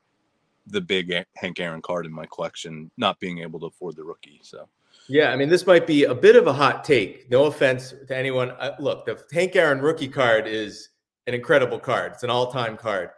[0.66, 4.40] the big Hank Aaron card in my collection, not being able to afford the rookie.
[4.42, 4.68] So.
[5.08, 7.30] Yeah, I mean, this might be a bit of a hot take.
[7.30, 8.50] No offense to anyone.
[8.50, 10.90] Uh, look, the Hank Aaron rookie card is
[11.26, 12.12] an incredible card.
[12.12, 13.10] It's an all-time card.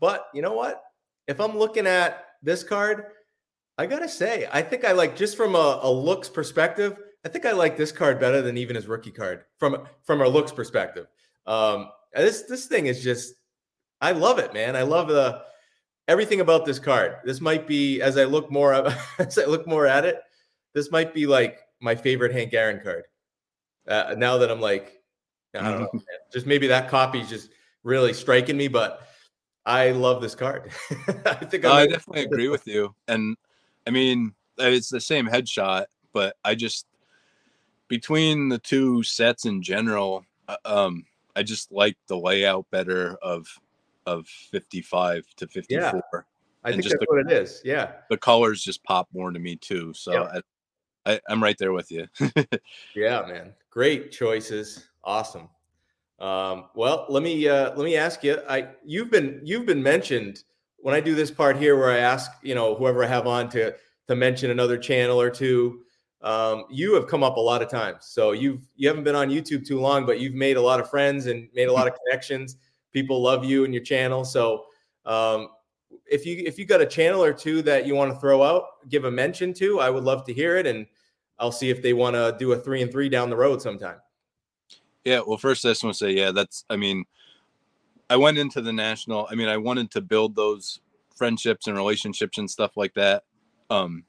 [0.00, 0.82] But you know what?
[1.28, 3.04] If I'm looking at this card,
[3.78, 6.98] I gotta say, I think I like just from a, a looks perspective.
[7.24, 10.28] I think I like this card better than even his rookie card from from a
[10.28, 11.06] looks perspective.
[11.46, 13.34] Um, this this thing is just,
[14.04, 14.76] I love it, man.
[14.76, 15.44] I love the
[16.08, 17.16] everything about this card.
[17.24, 18.74] This might be as I look more
[19.18, 20.20] as I look more at it.
[20.74, 23.04] This might be like my favorite Hank Aaron card.
[23.88, 25.00] Uh, now that I'm like,
[25.54, 27.48] I don't know, just maybe that copy is just
[27.82, 29.08] really striking me, but
[29.64, 30.70] I love this card.
[31.24, 32.94] I think I definitely agree with you.
[33.08, 33.38] And
[33.86, 36.84] I mean, it's the same headshot, but I just
[37.88, 43.46] between the two sets in general, uh, um, I just like the layout better of
[44.06, 45.78] of 55 to 54.
[45.78, 45.92] Yeah,
[46.64, 47.60] I and think that's the, what it is.
[47.64, 47.92] Yeah.
[48.10, 49.92] The colors just pop more to me too.
[49.94, 50.40] So yeah.
[51.06, 52.06] I, I, I'm right there with you.
[52.96, 53.52] yeah, man.
[53.70, 54.86] Great choices.
[55.02, 55.48] Awesome.
[56.18, 58.40] Um, well, let me uh, let me ask you.
[58.48, 60.44] I you've been you've been mentioned
[60.78, 63.48] when I do this part here where I ask you know whoever I have on
[63.50, 63.74] to
[64.08, 65.80] to mention another channel or two.
[66.22, 68.06] Um, you have come up a lot of times.
[68.06, 70.88] So you've you haven't been on YouTube too long, but you've made a lot of
[70.88, 72.56] friends and made a lot of connections.
[72.94, 74.24] People love you and your channel.
[74.24, 74.64] So
[75.04, 75.48] um,
[76.06, 78.88] if you if you got a channel or two that you want to throw out,
[78.88, 80.86] give a mention to, I would love to hear it, and
[81.38, 83.98] I'll see if they want to do a three and three down the road sometime.
[85.04, 86.64] Yeah, well, first I just want to say, yeah, that's.
[86.70, 87.04] I mean,
[88.08, 89.28] I went into the national.
[89.30, 90.80] I mean, I wanted to build those
[91.14, 93.24] friendships and relationships and stuff like that.
[93.70, 94.04] Um,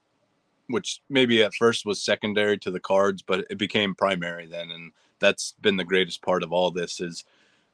[0.67, 4.91] which maybe at first was secondary to the cards, but it became primary then, and
[5.19, 6.99] that's been the greatest part of all this.
[6.99, 7.23] Is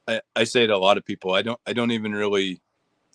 [0.08, 2.60] I, I say to a lot of people, I don't, I don't even really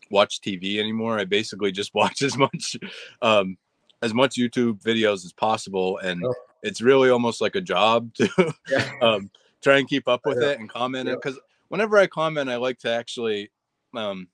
[0.09, 1.19] watch TV anymore.
[1.19, 2.77] I basically just watch as much,
[3.21, 3.57] um,
[4.01, 6.33] as much YouTube videos as possible, and oh.
[6.63, 8.91] it's really almost like a job to yeah.
[9.01, 9.29] um,
[9.61, 10.49] try and keep up with yeah.
[10.49, 11.13] it and comment yeah.
[11.13, 13.51] it because whenever I comment, I like to actually
[13.95, 14.27] um,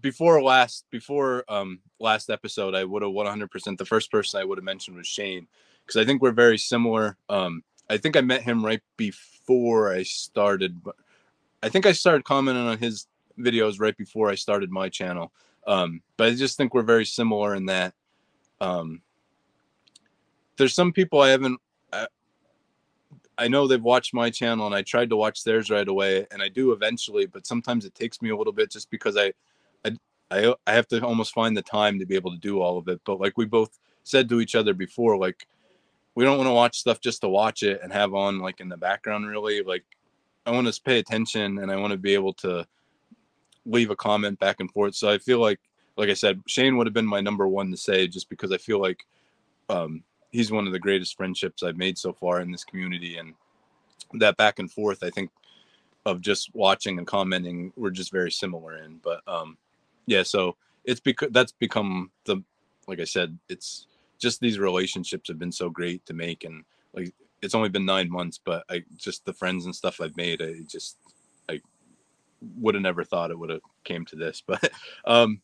[0.00, 4.58] before last before um last episode i would have 100% the first person i would
[4.58, 5.46] have mentioned was shane
[5.84, 10.02] because i think we're very similar um i think i met him right before i
[10.02, 10.80] started
[11.62, 13.06] i think i started commenting on his
[13.38, 15.32] videos right before i started my channel
[15.66, 17.94] um but i just think we're very similar in that
[18.60, 19.00] um
[20.56, 21.60] there's some people i haven't
[21.92, 22.06] I,
[23.38, 26.42] I know they've watched my channel and I tried to watch theirs right away and
[26.42, 29.32] I do eventually, but sometimes it takes me a little bit just because I
[30.30, 32.88] I I have to almost find the time to be able to do all of
[32.88, 33.00] it.
[33.04, 35.46] But like we both said to each other before, like
[36.18, 38.68] we don't want to watch stuff just to watch it and have on like in
[38.68, 39.28] the background.
[39.28, 39.84] Really, like
[40.44, 42.66] I want to pay attention and I want to be able to
[43.64, 44.96] leave a comment back and forth.
[44.96, 45.60] So I feel like,
[45.96, 48.56] like I said, Shane would have been my number one to say just because I
[48.56, 49.06] feel like
[49.68, 50.02] um,
[50.32, 53.34] he's one of the greatest friendships I've made so far in this community and
[54.14, 55.04] that back and forth.
[55.04, 55.30] I think
[56.04, 58.98] of just watching and commenting, we're just very similar in.
[59.04, 59.56] But um,
[60.08, 62.42] yeah so it's because that's become the
[62.88, 63.86] like i said it's
[64.18, 66.64] just these relationships have been so great to make and
[66.94, 67.12] like
[67.42, 70.54] it's only been nine months but i just the friends and stuff i've made i
[70.66, 70.96] just
[71.48, 71.60] i
[72.56, 74.70] would have never thought it would have came to this but
[75.04, 75.40] um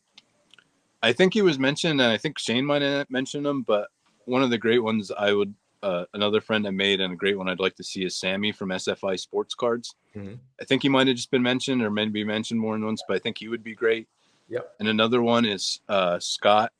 [1.03, 3.89] i think he was mentioned and i think shane might have mentioned him but
[4.25, 5.53] one of the great ones i would
[5.85, 8.51] uh, another friend I made and a great one I'd like to see is Sammy
[8.51, 9.95] from SFI Sports Cards.
[10.15, 10.33] Mm-hmm.
[10.59, 13.15] I think he might have just been mentioned or maybe mentioned more than once, but
[13.15, 14.07] I think he would be great.
[14.49, 14.73] Yep.
[14.79, 16.73] And another one is uh, Scott,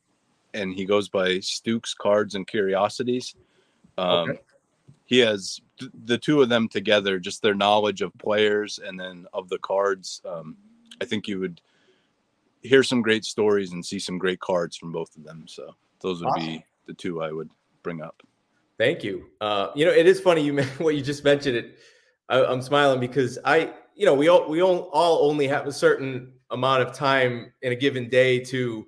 [0.55, 3.35] and he goes by Stukes Cards and Curiosities.
[3.97, 4.39] Um, okay.
[5.05, 9.27] He has th- the two of them together, just their knowledge of players and then
[9.33, 10.21] of the cards.
[10.25, 10.57] Um,
[10.99, 11.61] I think you would
[12.61, 15.45] hear some great stories and see some great cards from both of them.
[15.47, 17.49] So those would be the two I would
[17.83, 18.23] bring up.
[18.77, 19.27] Thank you.
[19.39, 21.57] Uh, you know, it is funny you what you just mentioned.
[21.57, 21.77] It,
[22.27, 25.71] I, am smiling because I, you know, we all we all, all only have a
[25.71, 28.85] certain amount of time in a given day to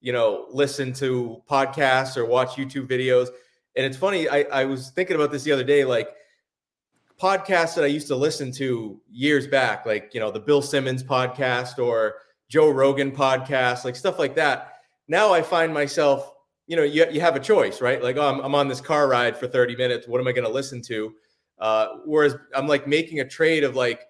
[0.00, 3.28] you know listen to podcasts or watch youtube videos.
[3.76, 6.08] And it's funny I, I was thinking about this the other day like
[7.20, 11.02] podcasts that i used to listen to years back like you know the bill simmons
[11.02, 12.14] podcast or
[12.48, 14.74] joe rogan podcast like stuff like that.
[15.08, 16.32] Now i find myself
[16.66, 18.02] you know you, you have a choice right?
[18.02, 20.08] Like oh, I'm, I'm on this car ride for 30 minutes.
[20.08, 21.14] What am i going to listen to?
[21.58, 24.06] Uh, whereas i'm like making a trade of like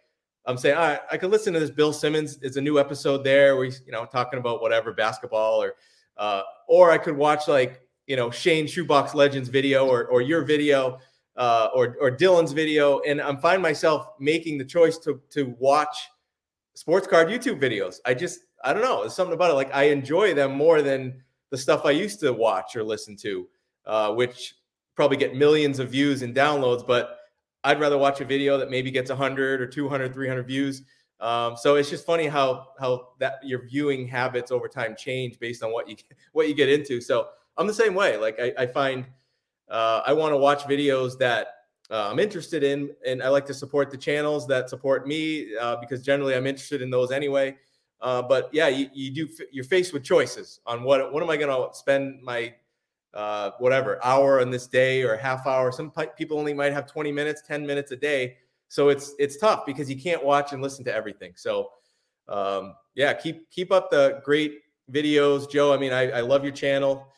[0.47, 2.39] I'm saying I, I could listen to this Bill Simmons.
[2.43, 5.75] It's a new episode there he's you know talking about whatever basketball or
[6.17, 10.43] uh, or I could watch like you know Shane Shoebox Legends video or or your
[10.43, 10.99] video
[11.37, 16.09] uh, or or Dylan's video, and I'm find myself making the choice to to watch
[16.75, 17.97] sports card YouTube videos.
[18.05, 19.01] I just I don't know.
[19.01, 19.55] There's something about it.
[19.55, 23.49] Like I enjoy them more than the stuff I used to watch or listen to,
[23.87, 24.55] uh, which
[24.95, 27.20] probably get millions of views and downloads, but
[27.65, 30.83] I'd rather watch a video that maybe gets 100 or 200, 300 views.
[31.21, 35.63] Um, so it's just funny how how that your viewing habits over time change based
[35.63, 35.97] on what you
[36.33, 37.01] what you get into.
[37.01, 38.17] So I'm the same way.
[38.17, 39.05] Like I, I find
[39.69, 41.49] uh, I want to watch videos that
[41.91, 45.77] uh, I'm interested in, and I like to support the channels that support me uh,
[45.77, 47.57] because generally I'm interested in those anyway.
[48.01, 49.29] Uh, but yeah, you, you do.
[49.53, 52.55] You're faced with choices on what what am I going to spend my
[53.15, 55.73] uh, whatever hour on this day or half hour.
[55.73, 58.37] Some people only might have 20 minutes, 10 minutes a day.
[58.69, 61.33] So it's it's tough because you can't watch and listen to everything.
[61.37, 61.71] So
[62.29, 64.61] um, yeah, keep keep up the great
[64.93, 65.73] videos, Joe.
[65.73, 67.09] I mean, I, I love your channel,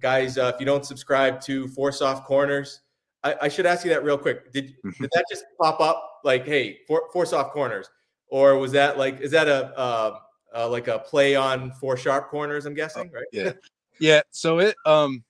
[0.00, 0.38] guys.
[0.38, 2.80] Uh, if you don't subscribe to Four Soft Corners,
[3.24, 4.52] I, I, should ask you that real quick.
[4.52, 7.88] Did did that just pop up like, hey, four, four soft corners,
[8.28, 10.18] or was that like is that a uh,
[10.54, 12.66] uh, like a play on four sharp corners?
[12.66, 13.24] I'm guessing, right?
[13.32, 13.52] Yeah,
[14.00, 14.22] yeah.
[14.30, 15.22] So it um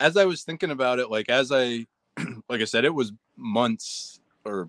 [0.00, 1.86] as I was thinking about it, like as I,
[2.48, 4.68] like I said, it was months or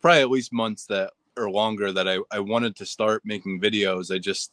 [0.00, 4.14] probably at least months that or longer that I, I wanted to start making videos.
[4.14, 4.52] I just,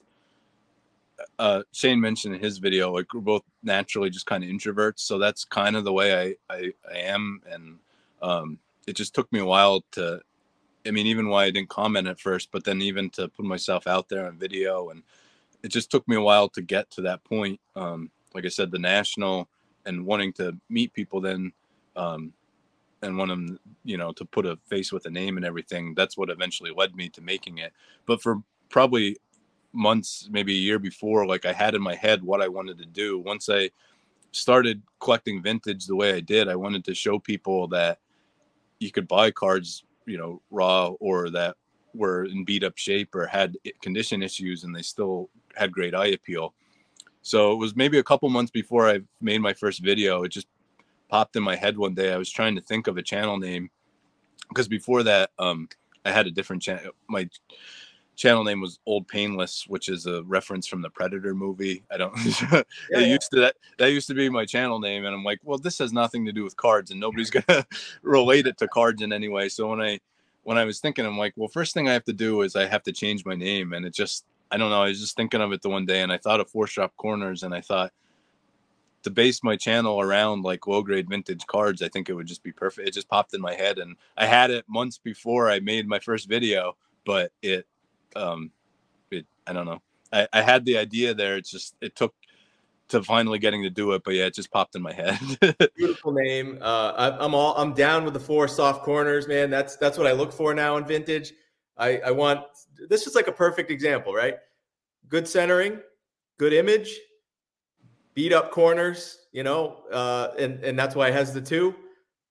[1.39, 4.99] uh, Shane mentioned in his video, like we're both naturally just kind of introverts.
[4.99, 7.41] So that's kind of the way I, I, I am.
[7.49, 7.79] And,
[8.21, 10.19] um, it just took me a while to,
[10.85, 13.87] I mean, even why I didn't comment at first, but then even to put myself
[13.87, 15.03] out there on video and
[15.63, 17.59] it just took me a while to get to that point.
[17.77, 19.47] Um, like I said, the national,
[19.85, 21.51] and wanting to meet people then
[21.95, 22.33] um,
[23.01, 26.17] and want them you know to put a face with a name and everything that's
[26.17, 27.73] what eventually led me to making it.
[28.05, 29.17] But for probably
[29.73, 32.85] months maybe a year before like i had in my head what i wanted to
[32.85, 33.19] do.
[33.19, 33.69] Once i
[34.31, 37.99] started collecting vintage the way i did i wanted to show people that
[38.79, 41.55] you could buy cards you know raw or that
[41.93, 46.07] were in beat up shape or had condition issues and they still had great eye
[46.07, 46.53] appeal
[47.23, 50.23] so it was maybe a couple months before I made my first video.
[50.23, 50.47] It just
[51.07, 52.13] popped in my head one day.
[52.13, 53.69] I was trying to think of a channel name
[54.49, 55.69] because before that, um,
[56.05, 56.91] I had a different channel.
[57.07, 57.29] My
[58.17, 61.83] channel name was Old Painless, which is a reference from the Predator movie.
[61.89, 62.13] I don't.
[62.51, 65.39] yeah, it used to that that used to be my channel name, and I'm like,
[65.43, 67.65] well, this has nothing to do with cards, and nobody's gonna
[68.01, 69.47] relate it to cards in any way.
[69.47, 69.99] So when I
[70.43, 72.65] when I was thinking, I'm like, well, first thing I have to do is I
[72.65, 74.83] have to change my name, and it just I don't know.
[74.83, 76.93] I was just thinking of it the one day, and I thought of four shop
[76.95, 77.91] corners, and I thought
[79.01, 82.43] to base my channel around like low grade vintage cards, I think it would just
[82.43, 82.87] be perfect.
[82.87, 85.97] It just popped in my head, and I had it months before I made my
[85.97, 87.65] first video, but it,
[88.15, 88.51] um,
[89.09, 89.81] it I don't know.
[90.11, 91.35] I, I had the idea there.
[91.35, 92.13] It's just it took
[92.89, 95.19] to finally getting to do it, but yeah, it just popped in my head.
[95.75, 96.59] Beautiful name.
[96.61, 99.49] Uh, I, I'm all I'm down with the four soft corners, man.
[99.49, 101.33] That's that's what I look for now in vintage.
[101.75, 102.41] I, I want
[102.89, 104.37] this is like a perfect example, right?
[105.09, 105.79] Good centering,
[106.37, 106.99] good image,
[108.13, 111.75] beat up corners, you know, uh, and and that's why it has the two.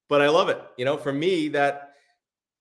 [0.08, 0.96] But I love it, you know.
[0.96, 1.94] For me, that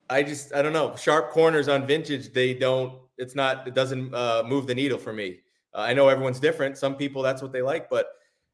[0.09, 2.33] I just I don't know sharp corners on vintage.
[2.33, 2.99] They don't.
[3.17, 3.67] It's not.
[3.67, 5.39] It doesn't uh, move the needle for me.
[5.73, 6.77] Uh, I know everyone's different.
[6.77, 8.07] Some people that's what they like, but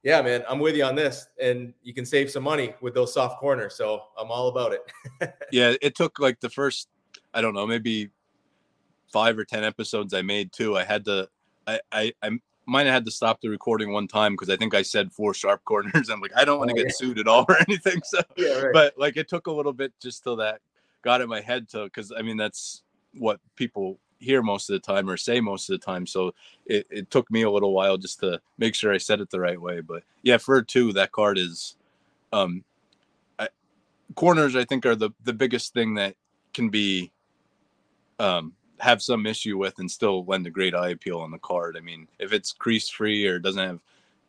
[0.03, 3.13] yeah, man, I'm with you on this, and you can save some money with those
[3.13, 3.75] soft corners.
[3.75, 4.81] So I'm all about it.
[5.51, 6.87] yeah, it took like the first,
[7.33, 8.09] I don't know, maybe
[9.11, 10.77] five or ten episodes I made too.
[10.77, 11.29] I had to,
[11.65, 14.75] I, I, I might have had to stop the recording one time because I think
[14.75, 16.09] I said four sharp corners.
[16.11, 16.95] I'm like, I don't want to oh, get yeah.
[16.95, 18.01] sued at all or anything.
[18.03, 18.73] So, yeah, right.
[18.73, 20.61] but like it took a little bit just till that
[21.01, 22.83] got in my head to, because I mean that's
[23.13, 26.05] what people hear most of the time or say most of the time.
[26.05, 26.33] So
[26.65, 29.39] it, it took me a little while just to make sure I said it the
[29.39, 29.81] right way.
[29.81, 31.77] But yeah, for two, that card is,
[32.33, 32.63] um,
[33.39, 33.47] I,
[34.15, 36.15] corners I think are the the biggest thing that
[36.53, 37.11] can be
[38.19, 41.77] um have some issue with and still lend a great eye appeal on the card.
[41.77, 43.79] I mean, if it's crease free or doesn't have,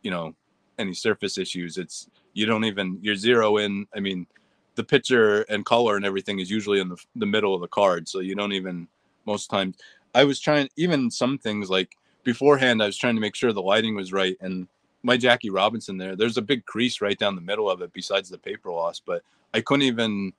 [0.01, 0.33] you know,
[0.77, 3.87] any surface issues, it's you don't even you're zero in.
[3.95, 4.25] I mean,
[4.75, 8.07] the picture and color and everything is usually in the the middle of the card,
[8.07, 8.87] so you don't even
[9.25, 9.77] most times.
[10.15, 12.81] I was trying even some things like beforehand.
[12.81, 14.67] I was trying to make sure the lighting was right and
[15.03, 16.15] my Jackie Robinson there.
[16.15, 19.21] There's a big crease right down the middle of it besides the paper loss, but
[19.53, 20.33] I couldn't even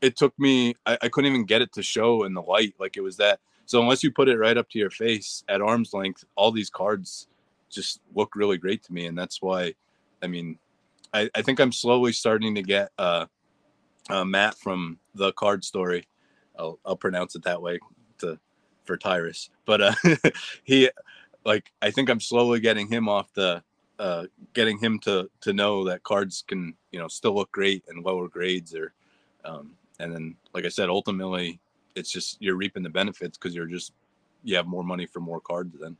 [0.00, 2.96] it took me I, I, couldn't even get it to show in the light like
[2.96, 5.92] it was that so unless you put it right up to your face at arm's
[5.92, 7.28] length all these cards
[7.70, 9.74] just look really great to me and that's why
[10.22, 10.58] i mean
[11.14, 13.26] i, I think i'm slowly starting to get uh,
[14.08, 16.06] uh, matt from the card story.
[16.58, 17.78] I'll, I'll pronounce it that way
[18.18, 18.38] to
[18.84, 19.94] for tyrus but uh
[20.64, 20.90] he
[21.44, 23.62] like i think i'm slowly getting him off the
[23.98, 28.02] uh getting him to to know that cards can you know still look great in
[28.02, 28.92] lower grades or
[29.44, 31.60] um and then like i said ultimately
[31.94, 33.92] it's just you're reaping the benefits because you're just
[34.42, 35.96] you have more money for more cards then.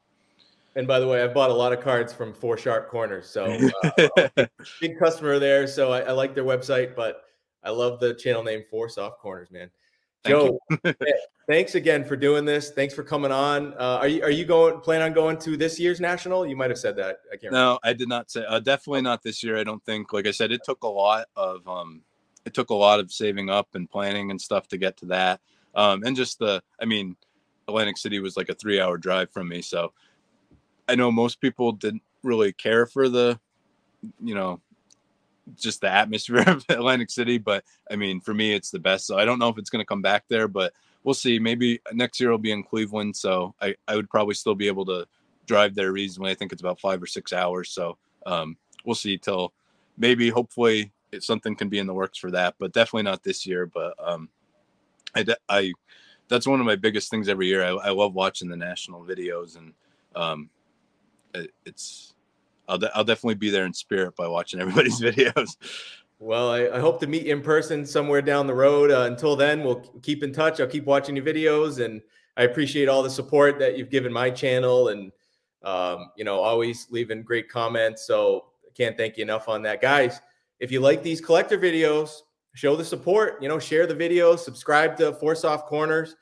[0.76, 3.58] And by the way i've bought a lot of cards from four sharp corners so
[4.26, 4.46] uh,
[4.80, 7.24] big customer there so I, I, like their website but
[7.64, 9.70] i love the channel name four soft corners man.
[10.22, 10.60] Thank joe
[11.50, 12.70] thanks again for doing this.
[12.70, 13.74] Thanks for coming on.
[13.74, 16.46] Uh, are you are you going plan on going to this year's national?
[16.46, 17.80] You might have said that i can't no remember.
[17.82, 20.12] i did not say uh, definitely not this year i don't think.
[20.12, 22.02] Like i said it took a lot of um
[22.44, 25.40] it took a lot of saving up and planning and stuff to get to that.
[25.74, 27.16] Um, and just the, I mean,
[27.68, 29.62] Atlantic City was like a three hour drive from me.
[29.62, 29.92] So
[30.88, 33.38] I know most people didn't really care for the,
[34.22, 34.60] you know,
[35.56, 37.38] just the atmosphere of Atlantic City.
[37.38, 39.06] But I mean, for me, it's the best.
[39.06, 40.72] So I don't know if it's going to come back there, but
[41.04, 41.38] we'll see.
[41.38, 43.16] Maybe next year I'll be in Cleveland.
[43.16, 45.06] So I, I would probably still be able to
[45.46, 46.32] drive there reasonably.
[46.32, 47.70] I think it's about five or six hours.
[47.70, 49.52] So um, we'll see till
[49.96, 53.66] maybe, hopefully, something can be in the works for that, but definitely not this year.
[53.66, 54.28] But um,
[55.14, 55.72] I, I,
[56.28, 57.64] that's one of my biggest things every year.
[57.64, 59.72] I, I love watching the national videos and
[60.14, 60.50] um,
[61.34, 62.14] it, it's
[62.68, 65.56] I'll, de- I'll definitely be there in spirit by watching everybody's videos.
[66.18, 68.90] Well, I, I, hope to meet you in person somewhere down the road.
[68.90, 70.60] Uh, until then, we'll keep in touch.
[70.60, 72.02] I'll keep watching your videos, and
[72.36, 75.10] I appreciate all the support that you've given my channel, and
[75.62, 78.06] um, you know, always leaving great comments.
[78.06, 80.20] So I can't thank you enough on that, guys.
[80.60, 82.10] If you like these collector videos,
[82.54, 83.42] show the support.
[83.42, 86.16] You know, share the videos, subscribe to Four Soft Corners,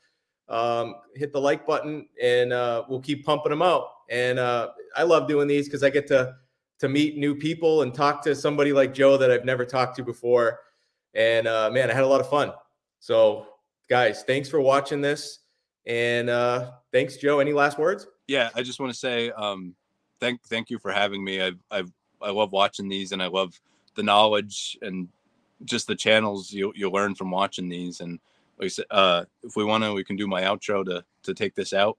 [0.47, 3.87] um, hit the like button, and uh, we'll keep pumping them out.
[4.09, 6.35] And uh, I love doing these because I get to
[6.79, 10.03] to meet new people and talk to somebody like Joe that I've never talked to
[10.03, 10.59] before.
[11.13, 12.53] And uh, man, I had a lot of fun.
[12.99, 13.47] So,
[13.89, 15.39] guys, thanks for watching this.
[15.85, 17.39] And uh, thanks, Joe.
[17.39, 18.07] Any last words?
[18.27, 19.75] Yeah, I just want to say um,
[20.19, 21.41] thank thank you for having me.
[21.41, 21.83] I I
[22.21, 23.59] I love watching these, and I love
[23.99, 25.09] the knowledge and
[25.65, 27.99] just the channels you you learn from watching these.
[27.99, 28.17] And
[28.57, 31.33] like I said, uh, if we want to, we can do my outro to to
[31.33, 31.97] take this out.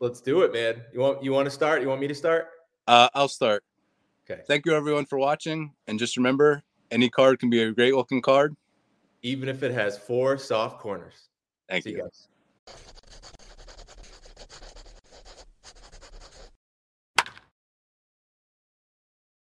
[0.00, 0.82] Let's do it, man.
[0.92, 1.80] You want you want to start?
[1.80, 2.48] You want me to start?
[2.88, 3.62] Uh, I'll start.
[4.28, 4.42] Okay.
[4.48, 8.20] Thank you everyone for watching, and just remember, any card can be a great looking
[8.20, 8.56] card,
[9.22, 11.28] even if it has four soft corners.
[11.68, 11.98] Thank See you.
[11.98, 12.28] you guys.